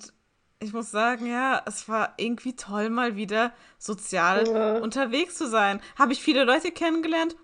[0.63, 4.79] ich muss sagen, ja, es war irgendwie toll, mal wieder sozial Ja.
[4.79, 5.81] unterwegs zu sein.
[5.99, 7.35] Habe ich viele Leute kennengelernt?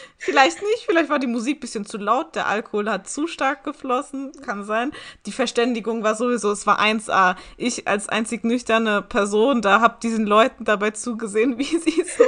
[0.00, 3.26] Ah, Vielleicht nicht, vielleicht war die Musik ein bisschen zu laut, der Alkohol hat zu
[3.26, 4.92] stark geflossen, kann sein.
[5.26, 7.36] Die Verständigung war sowieso, es war 1A.
[7.56, 12.24] Ich als einzig nüchterne Person, da hab diesen Leuten dabei zugesehen, wie sie so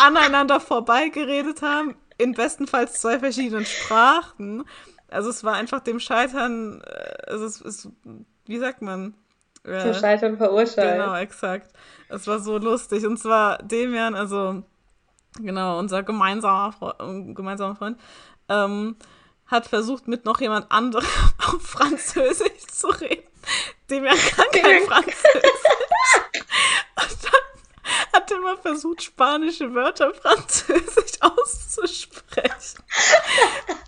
[0.00, 4.64] aneinander vorbeigeredet haben, in bestenfalls zwei verschiedenen Sprachen.
[5.08, 6.82] Also es war einfach dem Scheitern,
[7.26, 7.88] also es ist,
[8.46, 9.14] wie sagt man?
[9.62, 10.94] Zum Scheitern verurteilt.
[10.94, 11.70] Genau, exakt.
[12.08, 13.06] Es war so lustig.
[13.06, 14.62] Und zwar Demian, also
[15.38, 17.98] genau, unser gemeinsamer, Fre äh, gemeinsamer Freund,
[18.48, 18.96] ähm,
[19.46, 21.06] hat versucht, mit noch jemand anderem
[21.46, 23.26] auf Französisch zu reden.
[23.88, 25.24] Demian kann kein Französisch.
[26.96, 32.84] Und dann hat er mal versucht, spanische Wörter französisch auszusprechen.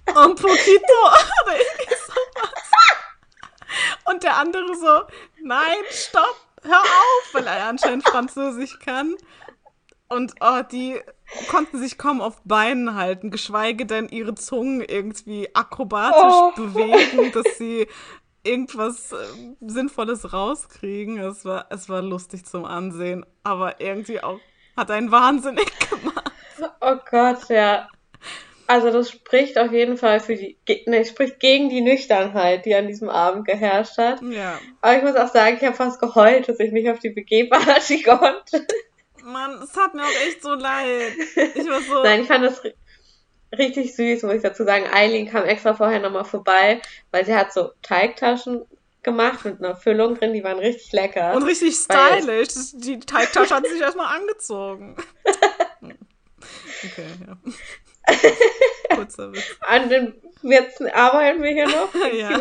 [0.06, 1.02] Und poquito
[1.44, 2.70] oder irgendwie sowas.
[4.04, 5.02] Und der andere so,
[5.42, 9.14] nein, stopp, hör auf, weil er anscheinend Französisch kann.
[10.08, 11.00] Und oh, die
[11.48, 16.52] konnten sich kaum auf Beinen halten, geschweige denn ihre Zungen irgendwie akrobatisch Oh.
[16.56, 17.86] bewegen, dass sie
[18.44, 19.16] irgendwas äh,
[19.60, 21.18] Sinnvolles rauskriegen.
[21.18, 24.40] Es war, es war lustig zum Ansehen, aber irgendwie auch
[24.76, 26.30] hat einen wahnsinnig gemacht.
[26.80, 27.88] Oh Gott, ja.
[28.66, 30.56] Also das spricht auf jeden Fall für die,
[30.86, 34.22] ne, spricht gegen die Nüchternheit, die an diesem Abend geherrscht hat.
[34.22, 34.58] Ja.
[34.80, 38.02] Aber ich muss auch sagen, ich habe fast geheult, dass ich nicht auf die BG-Party
[38.04, 38.66] konnte.
[39.24, 41.12] Mann, es hat mir auch echt so leid.
[41.54, 42.02] Ich war so.
[42.04, 42.74] Nein, ich fand das ri-
[43.56, 44.86] richtig süß, muss ich dazu sagen.
[44.92, 48.62] Eileen kam extra vorher nochmal vorbei, weil sie hat so Teigtaschen
[49.02, 51.34] gemacht mit einer Füllung drin, die waren richtig lecker.
[51.34, 52.48] Und richtig stylisch.
[52.48, 54.96] Das, die Teigtasche hat sich erstmal angezogen.
[56.84, 57.36] Okay, ja.
[58.96, 59.56] Kurzer Witz.
[59.60, 61.92] An den Witzen arbeiten wir hier noch.
[62.12, 62.40] Ja.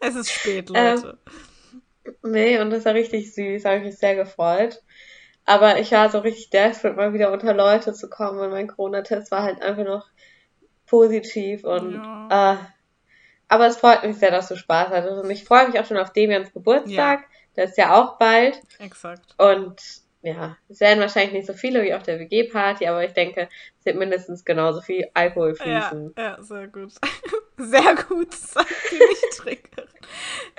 [0.00, 1.18] Es ist spät, Ähm, Leute.
[2.22, 4.82] Nee, und das war richtig süß, habe ich mich sehr gefreut.
[5.48, 9.30] Aber ich war so richtig desperate, mal wieder unter Leute zu kommen und mein Corona-Test
[9.30, 10.06] war halt einfach noch
[10.84, 12.52] positiv und Ja.
[12.52, 12.56] äh,
[13.48, 15.96] aber es freut mich sehr, dass du Spaß hattest und ich freue mich auch schon
[15.96, 17.24] auf Demians Geburtstag,
[17.56, 19.34] der ist ja auch bald Exakt.
[19.38, 19.80] und
[20.22, 23.48] ja, es werden wahrscheinlich nicht so viele wie auf der WG-Party, aber ich denke,
[23.78, 26.14] es wird mindestens genauso viel Alkohol Ja, fließen.
[26.18, 26.92] ja, sehr gut.
[27.60, 29.88] Sehr gut, sagt die Nicht-Trinkerin.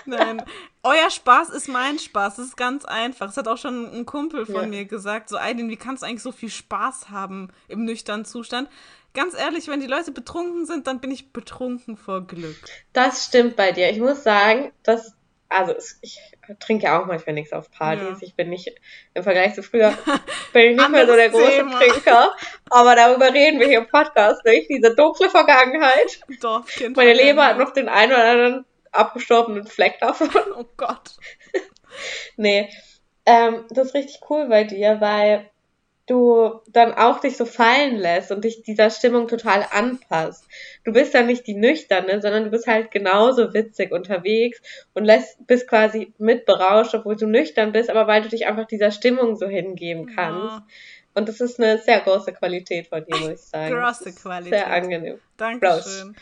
[0.05, 0.43] Nein,
[0.83, 2.35] euer Spaß ist mein Spaß.
[2.35, 3.27] Das ist ganz einfach.
[3.27, 4.65] Das hat auch schon ein Kumpel von Ja.
[4.67, 5.29] mir gesagt.
[5.29, 8.67] So, Aydin, wie kannst du eigentlich so viel Spaß haben im nüchternen Zustand?
[9.13, 12.57] Ganz ehrlich, wenn die Leute betrunken sind, dann bin ich betrunken vor Glück.
[12.91, 13.89] Das stimmt bei dir.
[13.89, 15.15] Ich muss sagen, dass,
[15.49, 16.19] also ich
[16.59, 18.21] trinke ja auch manchmal nichts auf Partys.
[18.21, 18.27] Ja.
[18.27, 18.71] Ich bin nicht,
[19.13, 19.93] im Vergleich zu früher,
[20.53, 21.79] bin ich nicht mehr so der große Thema.
[21.79, 22.35] Trinker.
[22.69, 24.69] Aber darüber reden wir hier im Podcast nicht.
[24.69, 26.21] Diese dunkle Vergangenheit.
[26.39, 26.95] Dorfkind.
[26.95, 30.29] Meine von Leber hat noch den einen oder anderen abgestorbenen Fleck davon.
[30.55, 31.11] Oh Gott.
[32.37, 32.69] Nee,
[33.25, 35.49] ähm, das ist richtig cool bei dir, weil
[36.09, 40.45] du dann auch dich so fallen lässt und dich dieser Stimmung total anpasst.
[40.83, 44.61] Du bist dann nicht die Nüchterne, sondern du bist halt genauso witzig unterwegs
[44.93, 48.65] und lässt, bist quasi mit berauscht, obwohl du nüchtern bist, aber weil du dich einfach
[48.65, 50.55] dieser Stimmung so hingeben kannst.
[50.57, 50.65] Ja,
[51.13, 53.75] Und das ist eine sehr große Qualität von dir, muss ich sagen.
[53.75, 54.53] Große Qualität.
[54.53, 55.19] Sehr angenehm.
[55.37, 56.15] Dankeschön.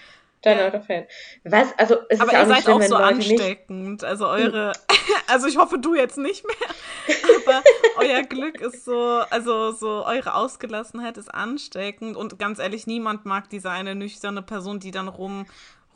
[0.43, 0.67] Dein Ja.
[0.67, 1.05] Autofan.
[1.43, 1.77] Was?
[1.77, 4.03] Also, es Aber ist ihr auch seid schlimm, auch so Leute nicht ansteckend.
[4.03, 4.71] Also eure,
[5.27, 7.15] also ich hoffe du jetzt nicht mehr,
[7.45, 7.63] aber
[7.97, 13.49] euer Glück ist so, also so eure Ausgelassenheit ist ansteckend und ganz ehrlich, niemand mag
[13.49, 15.45] diese eine nüchterne Person, die dann rum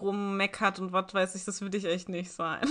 [0.02, 2.62] rummeckert und was weiß ich, das würde ich echt nicht sein.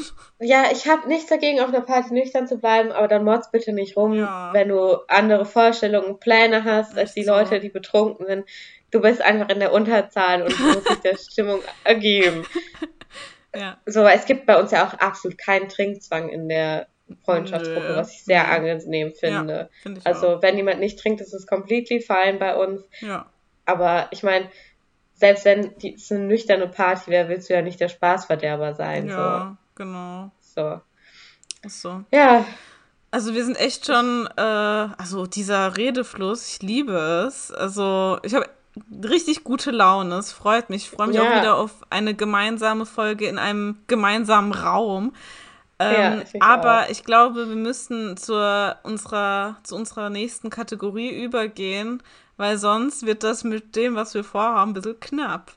[0.40, 3.72] Ja, ich habe nichts dagegen, auf einer Party nüchtern zu bleiben, aber dann motz bitte
[3.72, 4.50] nicht rum, Ja.
[4.52, 7.30] wenn du andere Vorstellungen, Pläne hast, als die so.
[7.30, 8.46] Leute, die betrunken sind.
[8.90, 12.44] Du bist einfach in der Unterzahl und du musst dich der Stimmung ergeben.
[13.54, 13.78] Ja.
[13.86, 16.86] So, es gibt bei uns ja auch absolut keinen Trinkzwang in der
[17.24, 19.68] Freundschaftsgruppe, was ich sehr angenehm finde.
[19.82, 22.82] Finde ich Also, wenn jemand nicht trinkt, ist es completely fine bei uns.
[22.82, 22.86] auch.
[23.00, 23.26] Ja.
[23.66, 24.48] Aber ich meine,
[25.14, 29.08] selbst wenn es eine nüchterne Party wäre, willst du ja nicht der Spaßverderber sein.
[29.08, 30.30] Ja, genau.
[30.40, 30.80] So.
[31.62, 31.66] so.
[31.66, 32.04] Ist so.
[32.12, 32.44] Ja,
[33.10, 37.50] Also wir sind echt schon, äh, also dieser Redefluss, ich liebe es.
[37.50, 38.48] Also ich habe
[39.04, 40.84] richtig gute Laune, es freut mich.
[40.84, 41.22] Ich freue mich Ja.
[41.30, 45.12] auch wieder auf eine gemeinsame Folge in einem gemeinsamen Raum.
[45.80, 46.88] Ja, Ähm, mich aber auch.
[46.90, 52.02] ich glaube, wir müssen zur unserer, zu unserer nächsten Kategorie übergehen,
[52.36, 55.52] weil sonst wird das mit dem, was wir vorhaben, ein bisschen knapp.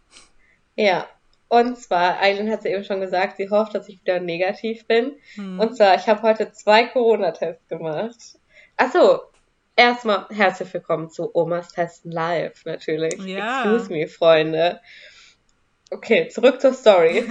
[0.76, 1.06] Ja,
[1.50, 5.12] und zwar, Eileen hat es eben schon gesagt, sie hofft, dass ich wieder negativ bin.
[5.36, 5.60] Hm.
[5.60, 8.16] Und zwar, ich habe heute zwei Corona-Tests gemacht.
[8.78, 9.22] Achso,
[9.76, 13.18] erstmal herzlich willkommen zu Omas Testen Live, natürlich.
[13.26, 13.64] Ja.
[13.64, 14.80] Excuse me, Freunde.
[15.92, 17.24] Okay, zurück zur Story.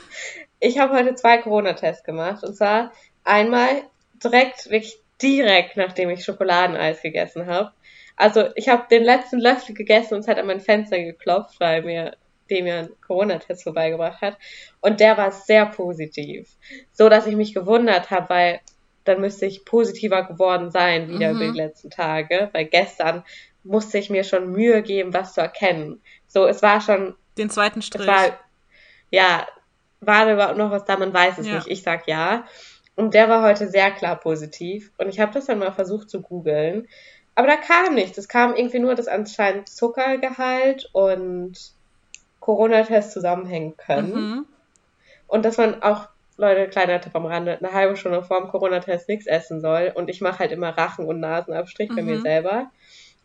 [0.60, 2.44] ich habe heute zwei Corona-Tests gemacht.
[2.44, 2.92] Und zwar
[3.24, 3.82] einmal
[4.22, 7.72] direkt, wirklich direkt, nachdem ich Schokoladeneis gegessen habe.
[8.16, 11.82] Also ich habe den letzten Löffel gegessen und es hat an mein Fenster geklopft, weil
[11.82, 12.16] mir
[12.48, 14.38] dem ja ein Corona-Test vorbeigebracht hat.
[14.80, 16.48] Und der war sehr positiv.
[16.92, 18.60] So dass ich mich gewundert habe, weil
[19.08, 21.36] dann müsste ich positiver geworden sein, wieder Mhm.
[21.40, 22.50] über die letzten Tage.
[22.52, 23.24] Weil gestern
[23.64, 26.00] musste ich mir schon Mühe geben, was zu erkennen.
[26.26, 28.06] So, es war schon, Den zweiten Strich.
[28.06, 28.38] war,
[29.10, 29.46] ja,
[30.00, 31.54] war da überhaupt noch was da, man weiß es Ja.
[31.56, 31.66] nicht.
[31.68, 32.44] Ich sag ja.
[32.94, 34.90] Und der war heute sehr klar positiv.
[34.98, 36.88] Und ich habe das dann mal versucht zu googeln.
[37.34, 38.16] Aber da kam nichts.
[38.16, 41.52] Es kam irgendwie nur, dass anscheinend Zuckergehalt und
[42.40, 44.14] Corona-Test zusammenhängen können.
[44.14, 44.46] mhm.
[45.28, 46.08] Und dass man auch,
[46.38, 49.92] Leute, kleiner Tipp am Rande, eine halbe Stunde vor dem Corona-Test nichts essen soll.
[49.94, 52.22] Und ich mache halt immer Rachen- und Nasenabstrich bei mir Mhm.
[52.22, 52.70] selber.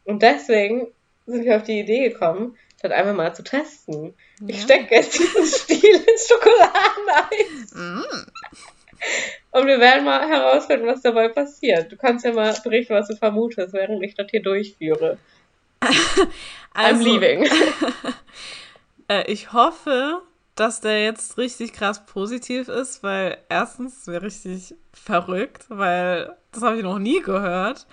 [0.06, 0.88] Und deswegen
[1.26, 4.14] sind wir auf die Idee gekommen, das einfach mal zu testen.
[4.48, 4.64] Ich Ja.
[4.64, 7.74] stecke jetzt diesen Stiel ins Schokoladeneis.
[7.76, 8.04] Mm.
[9.52, 11.92] Und wir werden mal herausfinden, was dabei passiert.
[11.92, 15.18] Du kannst ja mal berichten, was du vermutest, während ich das hier durchführe.
[15.82, 16.28] I'm
[16.74, 17.48] Also, leaving.
[19.10, 20.22] Äh, ich hoffe,
[20.56, 26.78] dass der jetzt richtig krass positiv ist, weil erstens wäre richtig verrückt, weil das habe
[26.78, 27.88] ich noch nie gehört.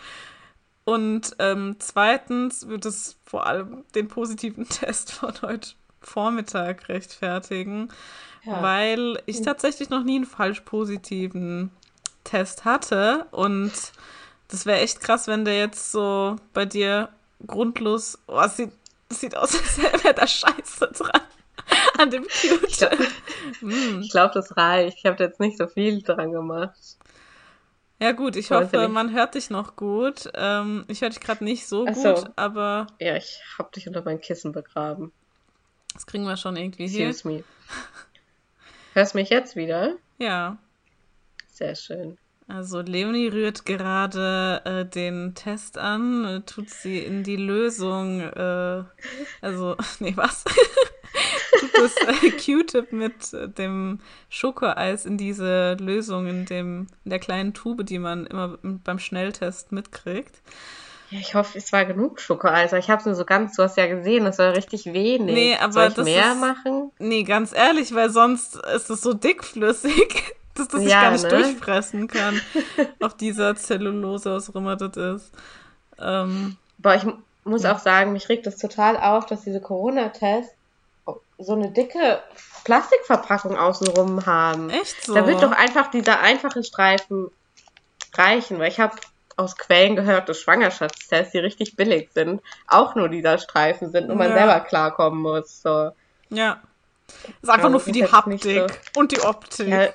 [0.85, 7.91] Und ähm, zweitens wird es vor allem den positiven Test von heute Vormittag rechtfertigen,
[8.45, 8.63] Ja.
[8.63, 11.71] weil ich tatsächlich noch nie einen falsch positiven
[12.25, 13.27] Test hatte.
[13.31, 13.73] Und
[14.49, 17.11] das wäre echt krass, wenn der jetzt so bei dir
[17.47, 18.73] grundlos, oh, es sieht,
[19.11, 21.21] es sieht aus, als wäre da Scheiße dran
[21.99, 22.91] an dem Cute.
[24.01, 24.99] Ich glaube, das reicht.
[24.99, 26.79] Ich habe jetzt nicht so viel dran gemacht.
[28.01, 28.93] Ja gut, ich Weiß hoffe, ich nicht.
[28.93, 30.31] man hört dich noch gut.
[30.35, 32.27] Ähm, ich höre dich gerade nicht so Ach gut, so.
[32.37, 35.11] aber Ja, ich habe dich unter mein Kissen begraben.
[35.95, 37.09] das kriegen wir schon irgendwie hier.
[37.09, 37.45] Excuse me.
[38.95, 39.97] Hörst mich jetzt wieder?
[40.19, 40.59] Ja.
[41.51, 42.19] Sehr schön.
[42.47, 48.85] Also Leonie rührt gerade äh, den Test an, äh, tut sie in die Lösung, äh,
[49.43, 50.45] also, nee, was?
[51.75, 57.55] Das äh, Q-Tip mit äh, dem Schokoeis in diese Lösung, in dem, in der kleinen
[57.55, 60.41] Tube, die man immer beim Schnelltest mitkriegt.
[61.11, 62.73] Ja, ich hoffe, es war genug Schokoeis.
[62.75, 65.35] Ich habe es nur so ganz, du hast ja gesehen, das war richtig wenig.
[65.35, 66.93] Nee, aber Soll ich das mehr ist- machen?
[66.99, 71.23] Nee, ganz ehrlich, weil sonst ist es so dickflüssig, dass das sich Ja, gar nicht
[71.23, 71.29] ne?
[71.31, 72.39] durchfressen kann
[73.01, 75.33] auf dieser Zellulose, was auch immer das ist.
[75.99, 77.15] Ähm, Boah, ich mu-
[77.45, 80.53] muss auch sagen, mich regt es total auf, dass diese Corona-Tests
[81.39, 82.21] so eine dicke
[82.65, 84.71] Plastikverpackung außenrum haben.
[84.71, 85.15] echt so.
[85.15, 87.31] Da wird doch einfach dieser einfache Streifen
[88.15, 88.97] reichen, weil ich habe
[89.37, 94.19] aus Quellen gehört, dass Schwangerschaftstests, die richtig billig sind, auch nur dieser Streifen sind und
[94.19, 94.37] man Ja.
[94.37, 95.63] selber klarkommen muss.
[95.63, 95.93] So.
[96.31, 96.61] Ja.
[97.41, 98.67] Ist einfach Ja, nur für die Haptik
[98.97, 99.69] und die Optik.
[99.69, 99.89] Ja,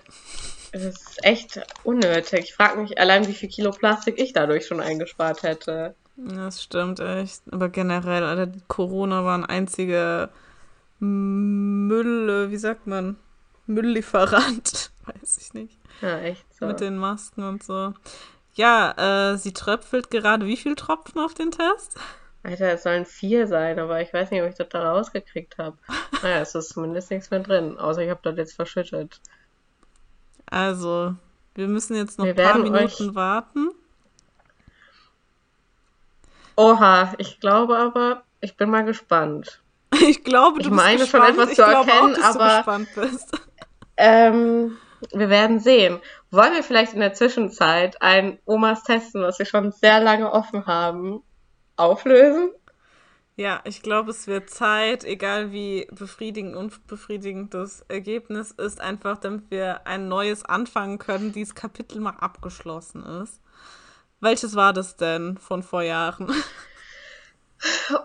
[0.72, 2.40] es ist echt unnötig.
[2.46, 5.94] Ich frage mich allein, wie viel Kilo Plastik ich dadurch schon eingespart hätte.
[6.16, 7.42] Das stimmt echt.
[7.52, 10.30] Aber generell, Alter, Corona war ein einziger
[11.04, 13.18] Müll, äh, wie sagt man?
[13.68, 14.92] Mülllieferant.
[15.06, 15.78] Weiß ich nicht.
[16.02, 16.66] Ja, echt so.
[16.66, 17.94] Mit den Masken und so.
[18.54, 21.98] Ja, äh, sie tröpfelt gerade wie viel Tropfen auf den Test?
[22.44, 25.78] Alter, es sollen vier sein, aber ich weiß nicht, ob ich das da rausgekriegt habe.
[26.22, 29.20] Naja, es ist zumindest nichts mehr drin, außer ich habe das jetzt verschüttet.
[30.46, 31.16] Also,
[31.56, 32.78] wir müssen jetzt noch Wir ein paar Minuten
[33.10, 33.70] euch- warten.
[36.56, 39.62] Oha, ich glaube aber, ich bin mal gespannt.
[40.08, 41.30] Ich glaube, du Ich bist meine schon gespannt.
[41.32, 43.32] etwas ich zu erkennen, auch, dass aber- du gespannt bist.
[43.98, 44.78] Ähm,
[45.12, 46.00] wir werden sehen.
[46.32, 50.66] Wollen wir vielleicht in der Zwischenzeit ein Omas Testen, was wir schon sehr lange offen
[50.66, 51.22] haben,
[51.76, 52.52] auflösen?
[53.36, 59.18] Ja, ich glaube, es wird Zeit, egal wie befriedigend und unbefriedigend das Ergebnis ist, einfach
[59.18, 63.42] damit wir ein neues anfangen können, dieses Kapitel mal abgeschlossen ist.
[64.20, 66.32] Welches war das denn von vor Jahren?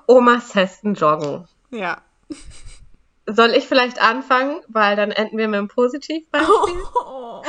[0.07, 1.47] Omas Testen joggen.
[1.71, 2.03] Ja.
[3.27, 6.83] Soll ich vielleicht anfangen, weil dann enden wir mit einem Positivbeispiel?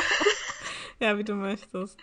[1.00, 1.98] ja, wie du möchtest.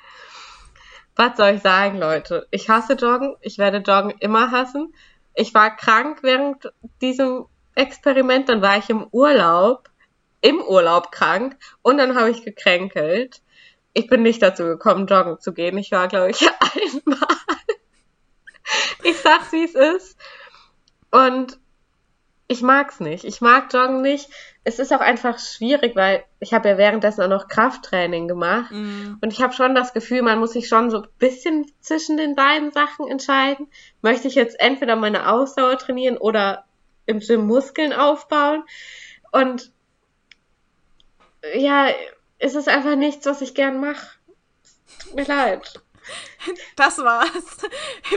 [1.14, 2.46] Was soll ich sagen, Leute?
[2.50, 3.36] Ich hasse Joggen.
[3.40, 4.94] Ich werde Joggen immer hassen.
[5.34, 8.48] Ich war krank während diesem Experiment.
[8.48, 9.90] Dann war ich im Urlaub.
[10.40, 11.56] Im Urlaub krank.
[11.82, 13.42] Und dann habe ich gekränkelt.
[13.94, 15.78] Ich bin nicht dazu gekommen, joggen zu gehen.
[15.78, 17.28] Ich war, glaube ich, einmal.
[19.02, 20.18] Ich sag's, wie es ist.
[21.10, 21.58] Und
[22.48, 23.24] ich mag's nicht.
[23.24, 24.28] Ich mag Joggen nicht.
[24.62, 28.70] Es ist auch einfach schwierig, weil ich habe ja währenddessen auch noch Krafttraining gemacht.
[28.70, 32.16] Mm, Und ich habe schon das Gefühl, man muss sich schon so ein bisschen zwischen
[32.16, 33.68] den beiden Sachen entscheiden.
[34.00, 36.64] Möchte ich jetzt entweder meine Ausdauer trainieren oder
[37.06, 38.62] im Gym Muskeln aufbauen?
[39.32, 39.72] Und
[41.54, 41.88] ja,
[42.38, 44.18] es ist einfach nichts, was ich gern mache.
[45.00, 45.80] Tut mir leid.
[46.76, 47.58] Das war's.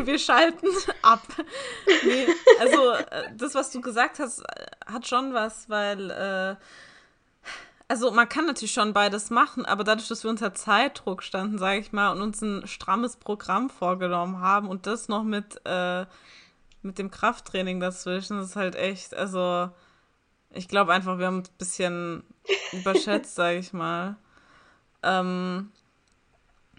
[0.03, 0.67] Wir schalten
[1.01, 1.23] ab.
[2.03, 2.27] Nee,
[2.59, 6.55] also, äh, das, was du gesagt hast, äh, hat schon was, weil, äh,
[7.87, 11.79] also man kann natürlich schon beides machen, aber dadurch, dass wir unter Zeitdruck standen, sage
[11.79, 16.05] ich mal, und uns ein strammes Programm vorgenommen haben und das noch mit, äh,
[16.83, 19.69] mit dem Krafttraining dazwischen, das ist halt echt, also
[20.51, 22.23] ich glaube einfach, wir haben ein bisschen
[22.71, 24.17] überschätzt, sage ich mal.
[25.03, 25.71] Ähm,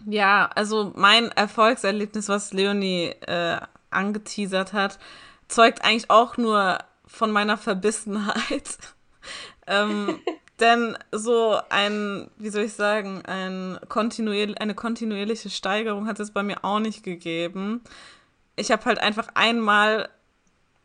[0.05, 3.57] ja, also mein Erfolgserlebnis, was Leonie äh,
[3.89, 4.99] angeteasert hat,
[5.47, 8.77] zeugt eigentlich auch nur von meiner Verbissenheit.
[9.67, 10.19] ähm,
[10.59, 16.43] denn so ein, wie soll ich sagen, ein kontinuier eine kontinuierliche Steigerung hat es bei
[16.43, 17.81] mir auch nicht gegeben.
[18.55, 20.09] Ich habe halt einfach einmal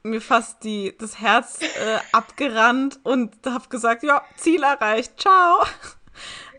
[0.02, 5.64] mir fast die, das Herz äh, abgerannt und habe gesagt, ja, Ziel erreicht, ciao.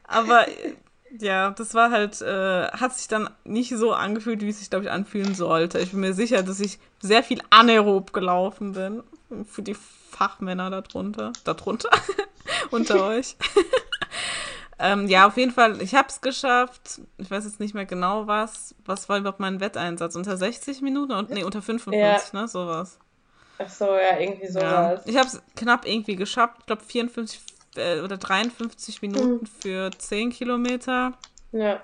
[0.03, 0.45] Aber
[1.19, 4.85] ja, das war halt, äh, hat sich dann nicht so angefühlt, wie es sich, glaube
[4.85, 5.79] ich, anfühlen sollte.
[5.79, 9.03] Ich bin mir sicher, dass ich sehr viel anaerob gelaufen bin.
[9.45, 11.33] Für die Fachmänner darunter.
[11.43, 11.89] Darunter?
[12.71, 13.35] Unter euch.
[14.79, 17.01] ähm, ja, auf jeden Fall, ich habe es geschafft.
[17.17, 18.75] Ich weiß jetzt nicht mehr genau was.
[18.85, 20.15] Was war überhaupt mein Wetteinsatz?
[20.15, 21.11] Unter 60 Minuten?
[21.11, 22.39] Und, nee, unter 55, ja.
[22.39, 22.47] ne?
[22.47, 22.99] Sowas.
[23.59, 25.01] Ach so, ja, irgendwie sowas.
[25.05, 25.11] Ja.
[25.11, 26.57] Ich habe es knapp irgendwie geschafft.
[26.59, 27.41] Ich glaube, 54
[27.77, 29.45] äh, oder 53 Minuten mhm.
[29.45, 31.13] für 10 Kilometer.
[31.51, 31.81] Ja.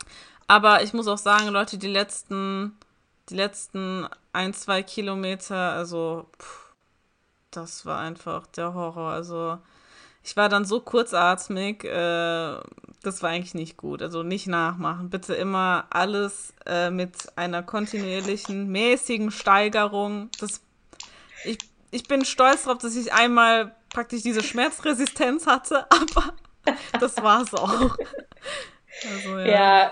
[0.48, 2.78] Aber ich muss auch sagen, Leute, die letzten,
[3.30, 6.74] die letzten ein, zwei Kilometer, also pff,
[7.52, 9.12] das war einfach der Horror.
[9.12, 9.58] Also
[10.24, 12.58] ich war dann so kurzatmig, äh,
[13.04, 14.02] das war eigentlich nicht gut.
[14.02, 15.10] Also nicht nachmachen.
[15.10, 20.30] Bitte immer alles äh, mit einer kontinuierlichen, mäßigen Steigerung.
[20.40, 20.62] Das,
[21.44, 21.58] ich,
[21.92, 26.34] ich bin stolz darauf, dass ich einmal praktisch diese Schmerzresistenz hatte, aber
[27.00, 27.98] das war es auch.
[29.12, 29.46] Also, ja.
[29.46, 29.92] ja.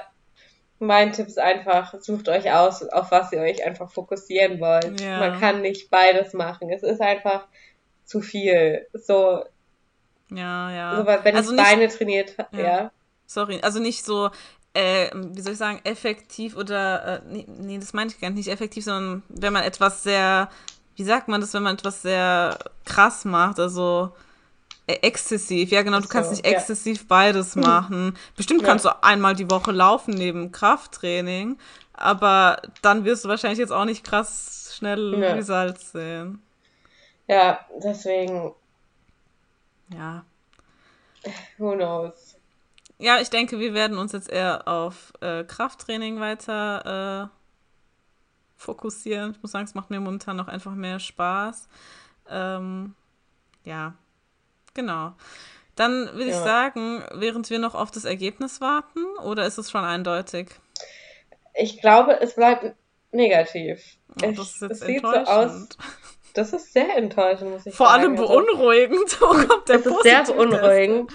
[0.80, 5.00] mein Tipp ist einfach, sucht euch aus, auf was ihr euch einfach fokussieren wollt.
[5.00, 5.20] Ja.
[5.20, 6.70] Man kann nicht beides machen.
[6.70, 7.48] Es ist einfach
[8.06, 8.88] zu viel.
[8.94, 9.44] So.
[10.30, 10.98] Ja, ja.
[10.98, 12.60] So, wenn also ich nicht, Beine trainiert ja.
[12.60, 12.92] ja.
[13.26, 14.30] Sorry, also nicht so,
[14.74, 18.50] äh, wie soll ich sagen, effektiv oder, äh, nee, nee, das meine ich gar nicht
[18.50, 20.50] effektiv, sondern wenn man etwas sehr
[21.02, 24.12] wie sagt man das, wenn man etwas sehr krass macht, also
[24.86, 25.72] äh, exzessiv.
[25.72, 27.06] Ja, genau, du kannst nicht exzessiv ja.
[27.08, 28.16] beides machen.
[28.38, 28.68] Bestimmt ja.
[28.68, 31.58] kannst du einmal die Woche laufen neben Krafttraining,
[31.94, 35.34] aber dann wirst du wahrscheinlich jetzt auch nicht krass schnell ja.
[35.34, 36.40] Results sehen.
[37.28, 38.54] Ja, deswegen.
[39.92, 40.24] Ja.
[41.58, 42.36] Who knows?
[43.00, 47.41] Ja, ich denke, wir werden uns jetzt eher auf äh, Krafttraining weiter äh,
[48.62, 49.32] fokussieren.
[49.32, 51.68] Ich muss sagen, es macht mir momentan noch einfach mehr Spaß.
[52.30, 52.96] Ähm,
[53.66, 53.94] ja,
[54.74, 55.14] genau.
[55.76, 56.38] Dann würde ja.
[56.38, 60.50] ich sagen, während wir noch auf das Ergebnis warten, oder ist es schon eindeutig?
[61.56, 62.76] Ich glaube, es bleibt
[63.12, 63.98] negativ.
[64.24, 65.70] Oh, das ist jetzt es sieht so aus.
[66.34, 68.18] Das ist sehr enttäuschend, muss ich Vor sagen.
[68.18, 69.18] Vor allem also, beunruhigend.
[69.22, 71.12] Wo kommt der das ist sehr beunruhigend.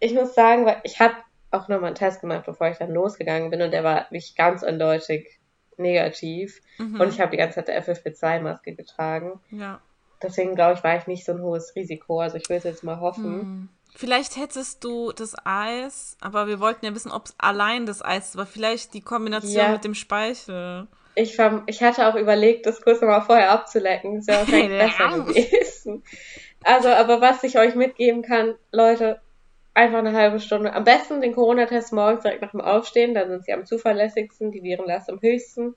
[0.00, 1.14] Ich muss sagen, weil ich habe
[1.50, 4.62] auch nochmal einen Test gemacht, bevor ich dann losgegangen bin und der war wirklich ganz
[4.62, 5.37] eindeutig
[5.78, 6.60] negativ.
[6.78, 7.00] Mhm.
[7.00, 9.40] Und ich habe die ganze Zeit der FFP2-Maske getragen.
[9.50, 9.80] Ja.
[10.22, 12.20] Deswegen glaube ich, war ich nicht so ein hohes Risiko.
[12.20, 13.36] Also ich will es jetzt mal hoffen.
[13.36, 13.68] Mhm.
[13.94, 18.28] Vielleicht hättest du das Eis, aber wir wollten ja wissen, ob es allein das Eis
[18.28, 19.72] ist, aber vielleicht die Kombination ja.
[19.72, 20.86] mit dem Speichel.
[21.14, 24.16] Ich, ich hatte auch überlegt, das kurz nochmal vorher abzulecken.
[24.16, 24.38] Das wäre
[24.78, 26.02] wahrscheinlich besser gewesen.
[26.62, 29.20] Also, aber was ich euch mitgeben kann, Leute,
[29.78, 30.72] einfach eine halbe Stunde.
[30.72, 34.62] Am besten den Corona-Test morgens direkt nach dem Aufstehen, dann sind sie am zuverlässigsten, die
[34.62, 35.76] Virenlast am höchsten.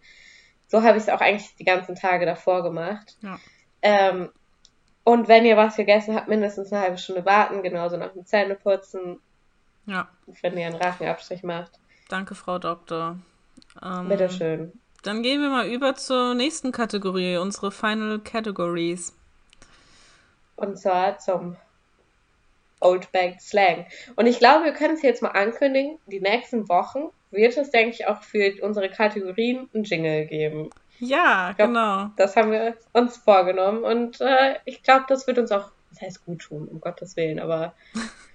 [0.68, 3.16] So habe ich es auch eigentlich die ganzen Tage davor gemacht.
[3.22, 3.40] Ja.
[3.84, 4.30] Ähm,
[5.04, 9.20] und wenn ihr was gegessen habt, mindestens eine halbe Stunde warten, genauso nach dem Zähneputzen.
[9.86, 10.10] Ja.
[10.42, 11.72] Wenn ihr einen Rachenabstrich macht.
[12.10, 13.20] Danke, Frau Doktor.
[13.84, 14.74] Ähm, Bitteschön.
[15.04, 19.16] Dann gehen wir mal über zur nächsten Kategorie, unsere Final Categories.
[20.56, 21.56] Und zwar zum
[22.82, 23.86] Old Bank Slang.
[24.16, 27.96] Und ich glaube, wir können es jetzt mal ankündigen, die nächsten Wochen wird es, denke
[27.96, 30.70] ich, auch für unsere Kategorien einen Jingle geben.
[31.00, 32.10] Ja, glaub, genau.
[32.18, 36.26] Das haben wir uns vorgenommen und äh, ich glaube, das wird uns auch, das heißt
[36.26, 37.74] gut tun, um Gottes Willen, aber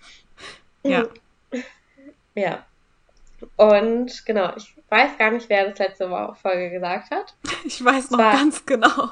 [0.83, 1.05] ja.
[2.35, 2.65] ja.
[3.57, 6.09] Und genau, ich weiß gar nicht, wer das letzte
[6.41, 7.35] Folge gesagt hat.
[7.65, 9.11] Ich weiß noch ganz genau.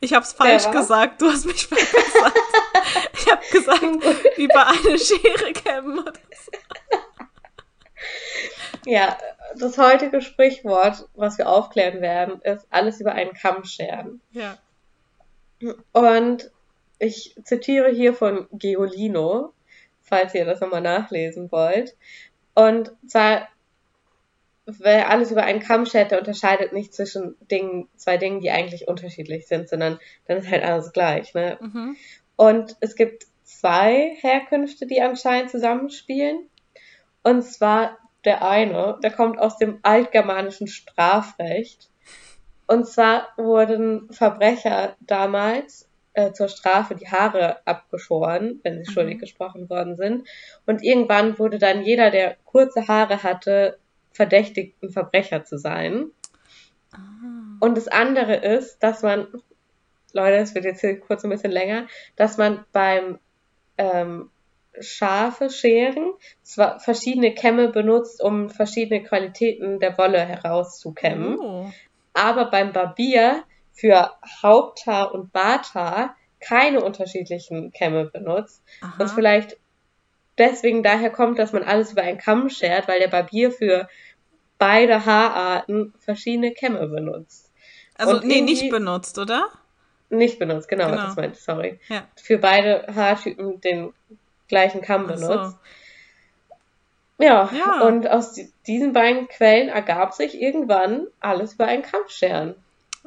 [0.00, 2.34] Ich habe es falsch gesagt, du hast mich verbessert.
[3.14, 3.82] ich habe gesagt,
[4.36, 6.52] über eine Schere kämmen oder so.
[8.84, 9.18] Ja,
[9.58, 14.20] das heutige Sprichwort, was wir aufklären werden, ist alles über einen Kamm scheren.
[14.30, 14.58] Ja.
[15.92, 16.50] Und
[16.98, 19.52] ich zitiere hier von Geolino,
[20.02, 21.96] falls ihr das nochmal nachlesen wollt.
[22.54, 23.48] Und zwar
[24.66, 28.88] wer alles über einen Kamm schert, der unterscheidet nicht zwischen Dingen, zwei Dingen, die eigentlich
[28.88, 31.34] unterschiedlich sind, sondern dann ist halt alles gleich.
[31.34, 31.56] Ne?
[31.60, 31.96] Mhm.
[32.36, 36.48] Und es gibt zwei Herkünfte, die anscheinend zusammenspielen.
[37.22, 41.88] Und zwar der eine, der kommt aus dem altgermanischen Strafrecht.
[42.66, 48.94] Und zwar wurden Verbrecher damals äh, zur Strafe die Haare abgeschoren, wenn sie Mhm.
[48.94, 50.26] schuldig gesprochen worden sind.
[50.66, 53.78] Und irgendwann wurde dann jeder, der kurze Haare hatte,
[54.12, 56.06] verdächtigt, ein Verbrecher zu sein.
[56.92, 56.98] Ah.
[57.60, 59.26] Und das andere ist, dass man,
[60.16, 61.86] Leute, es wird jetzt hier kurz ein bisschen länger,
[62.16, 63.18] dass man beim
[63.78, 64.30] ähm,
[64.80, 66.12] Schafe scheren
[66.42, 71.70] zwar verschiedene Kämme benutzt, um verschiedene Qualitäten der Wolle herauszukämmen, Oh.
[72.14, 74.10] aber beim Barbier für
[74.42, 79.14] Haupthaar und Barthaar keine unterschiedlichen Kämme benutzt und Aha.
[79.14, 79.56] vielleicht
[80.38, 83.88] deswegen daher kommt, dass man alles über einen Kamm schert, weil der Barbier für
[84.58, 87.52] beide Haararten verschiedene Kämme benutzt.
[87.98, 89.48] Also, und nee, nicht benutzt, oder?
[90.08, 91.02] Nicht benutzt, genau, Genau.
[91.04, 91.80] das meinte ich, sorry.
[91.88, 92.04] Ja.
[92.16, 93.92] Für beide Haartypen den
[94.48, 95.26] gleichen Kamm Ach so.
[95.28, 95.56] benutzt.
[97.18, 97.80] Ja, Ja.
[97.82, 102.54] und aus di- diesen beiden Quellen ergab sich irgendwann alles über einen Kamm scheren.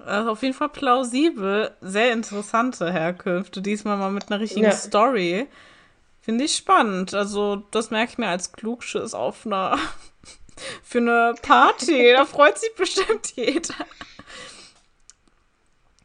[0.03, 3.61] Also auf jeden Fall plausibel, sehr interessante Herkünfte.
[3.61, 4.71] Diesmal mal mit einer richtigen Ja.
[4.71, 5.47] Story.
[6.21, 7.13] Finde ich spannend.
[7.13, 9.77] Also, das merke ich mir als Klugschiss auf einer
[10.83, 12.11] für eine Party.
[12.13, 13.73] Da freut sich bestimmt jeder.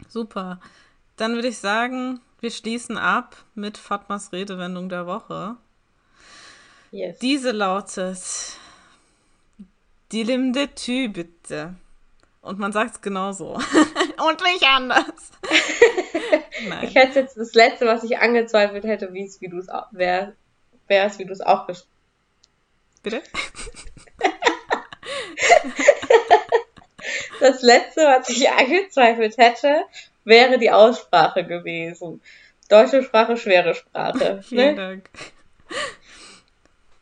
[0.09, 0.61] Super.
[1.17, 5.57] Dann würde ich sagen, wir schließen ab mit Fatmas Redewendung der Woche.
[6.91, 7.19] Yes.
[7.19, 8.19] Diese lautet
[10.13, 11.75] Dilim de tü bitte.
[12.41, 13.55] Und man sagt es genauso.
[14.29, 15.05] Und nicht anders.
[16.83, 19.87] Ich hätte jetzt das letzte, was ich angezweifelt hätte, wie es, wie du es auch,
[19.91, 20.35] wäre,
[20.87, 21.85] wäre es, wie du es auch gesch-
[23.03, 23.23] Bitte?
[27.41, 29.85] Das letzte, was ich angezweifelt hätte,
[30.25, 32.21] wäre die Aussprache gewesen.
[32.69, 34.43] Deutsche Sprache, schwere Sprache.
[34.49, 34.75] Vielen Ne?
[34.75, 35.11] Dank.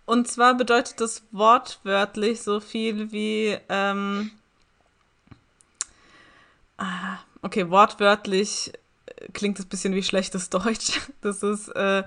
[0.04, 4.32] Und zwar bedeutet das wortwörtlich so viel wie, ähm,
[6.76, 8.72] ah, okay, wortwörtlich
[9.06, 11.00] äh, klingt es ein bisschen wie schlechtes Deutsch.
[11.20, 12.02] Das ist, äh,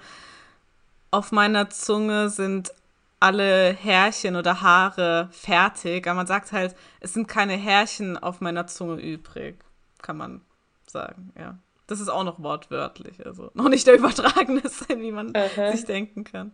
[1.12, 2.74] auf meiner Zunge sind
[3.22, 8.68] alle Härchen oder Haare fertig, aber man sagt halt, es sind keine Härchen auf meiner
[8.68, 9.56] Zunge übrig,
[10.02, 10.42] kann man
[10.96, 11.58] sagen, ja.
[11.88, 15.72] Das ist auch noch wortwörtlich, also noch nicht der übertragene Sinn, wie man Aha.
[15.72, 16.52] sich denken kann.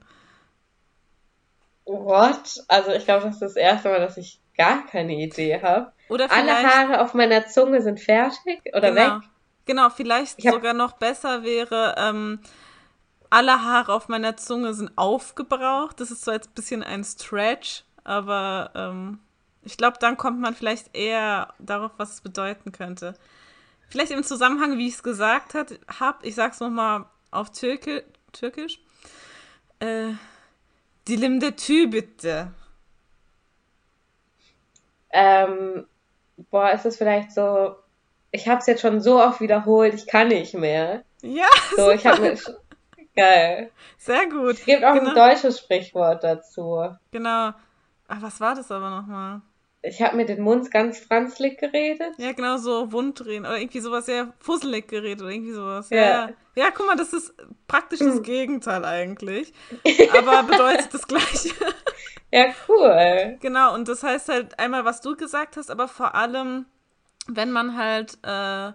[1.86, 2.64] What?
[2.68, 5.92] Also ich glaube, das ist das erste Mal, dass ich gar keine Idee habe.
[6.10, 9.30] Oder Alle Haare auf meiner Zunge sind fertig oder genau, weg?
[9.66, 12.40] genau, vielleicht Ich hab- sogar noch besser wäre, ähm,
[13.30, 16.00] alle Haare auf meiner Zunge sind aufgebraucht.
[16.02, 19.20] Das ist zwar jetzt ein bisschen ein Stretch, aber ähm,
[19.64, 23.14] ich glaube, dann kommt man vielleicht eher darauf, was es bedeuten könnte.
[23.92, 28.80] Vielleicht im Zusammenhang, wie ich es gesagt habe, ich sag's nochmal auf Türki Türkisch.
[29.80, 30.14] Äh,
[31.08, 32.52] Dilim de tü bitte.
[35.12, 35.86] Ähm,
[36.50, 37.76] boah, ist es vielleicht so,
[38.32, 41.04] ich habe es jetzt schon so oft wiederholt, ich kann nicht mehr.
[41.22, 42.56] Ja, So, ich habe mir sch-
[43.16, 43.72] geil.
[43.98, 44.54] sehr gut.
[44.54, 45.10] Es gibt auch Genau.
[45.10, 46.96] ein deutsches Sprichwort dazu.
[47.12, 47.52] Genau.
[48.08, 49.42] Ach, was war das aber nochmal?
[49.84, 52.14] Ich habe mir den Mund ganz franzlig geredet.
[52.18, 55.90] Ja, genau so Wunddrehen oder irgendwie sowas sehr fusselig geredet oder irgendwie sowas.
[55.90, 56.06] Ja, Ja.
[56.06, 56.30] ja.
[56.56, 57.34] ja, guck mal, das ist
[57.68, 59.54] praktisch das Gegenteil eigentlich.
[60.18, 61.50] Aber bedeutet das Gleiche.
[62.32, 63.38] Ja, cool.
[63.42, 66.66] genau, und das heißt halt einmal, was du gesagt hast, aber vor allem,
[67.28, 68.72] wenn man halt äh,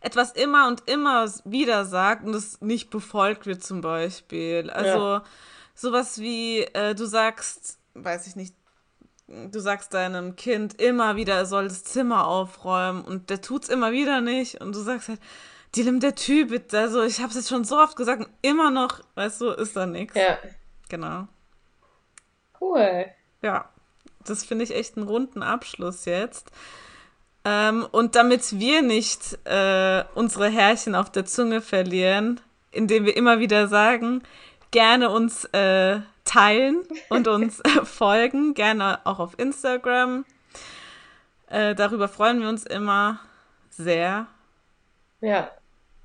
[0.00, 4.70] etwas immer und immer wieder sagt und es nicht befolgt wird zum Beispiel.
[4.70, 5.20] Also
[5.74, 8.56] sowas wie, äh, du sagst, weiß ich nicht,
[9.28, 13.92] du sagst deinem Kind immer wieder, er soll das Zimmer aufräumen und der tut's immer
[13.92, 15.20] wieder nicht und du sagst halt,
[15.74, 16.52] die nimmt der Typ.
[16.72, 19.76] Also ich habe es jetzt schon so oft gesagt und immer noch, weißt du, ist
[19.76, 20.16] da nichts.
[20.16, 20.38] Ja,
[20.88, 21.26] Genau.
[22.60, 23.06] cool.
[23.42, 23.68] Ja,
[24.24, 26.50] das finde ich echt einen runden Abschluss jetzt.
[27.44, 32.40] Ähm, und damit wir nicht äh, unsere Härchen auf der Zunge verlieren,
[32.72, 34.22] indem wir immer wieder sagen,
[34.70, 40.26] gerne uns äh, teilen und uns folgen, gerne auch auf Instagram.
[41.48, 43.20] Äh, darüber freuen wir uns immer
[43.70, 44.26] sehr.
[45.20, 45.50] Ja,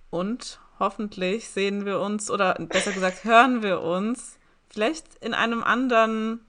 [0.10, 4.38] Und hoffentlich sehen wir uns, oder besser gesagt, hören wir uns
[4.70, 6.46] vielleicht in einem anderen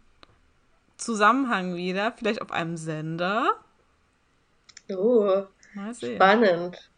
[0.96, 3.52] Zusammenhang wieder, vielleicht auf einem Sender.
[5.92, 6.16] sehen.
[6.16, 6.90] spannend.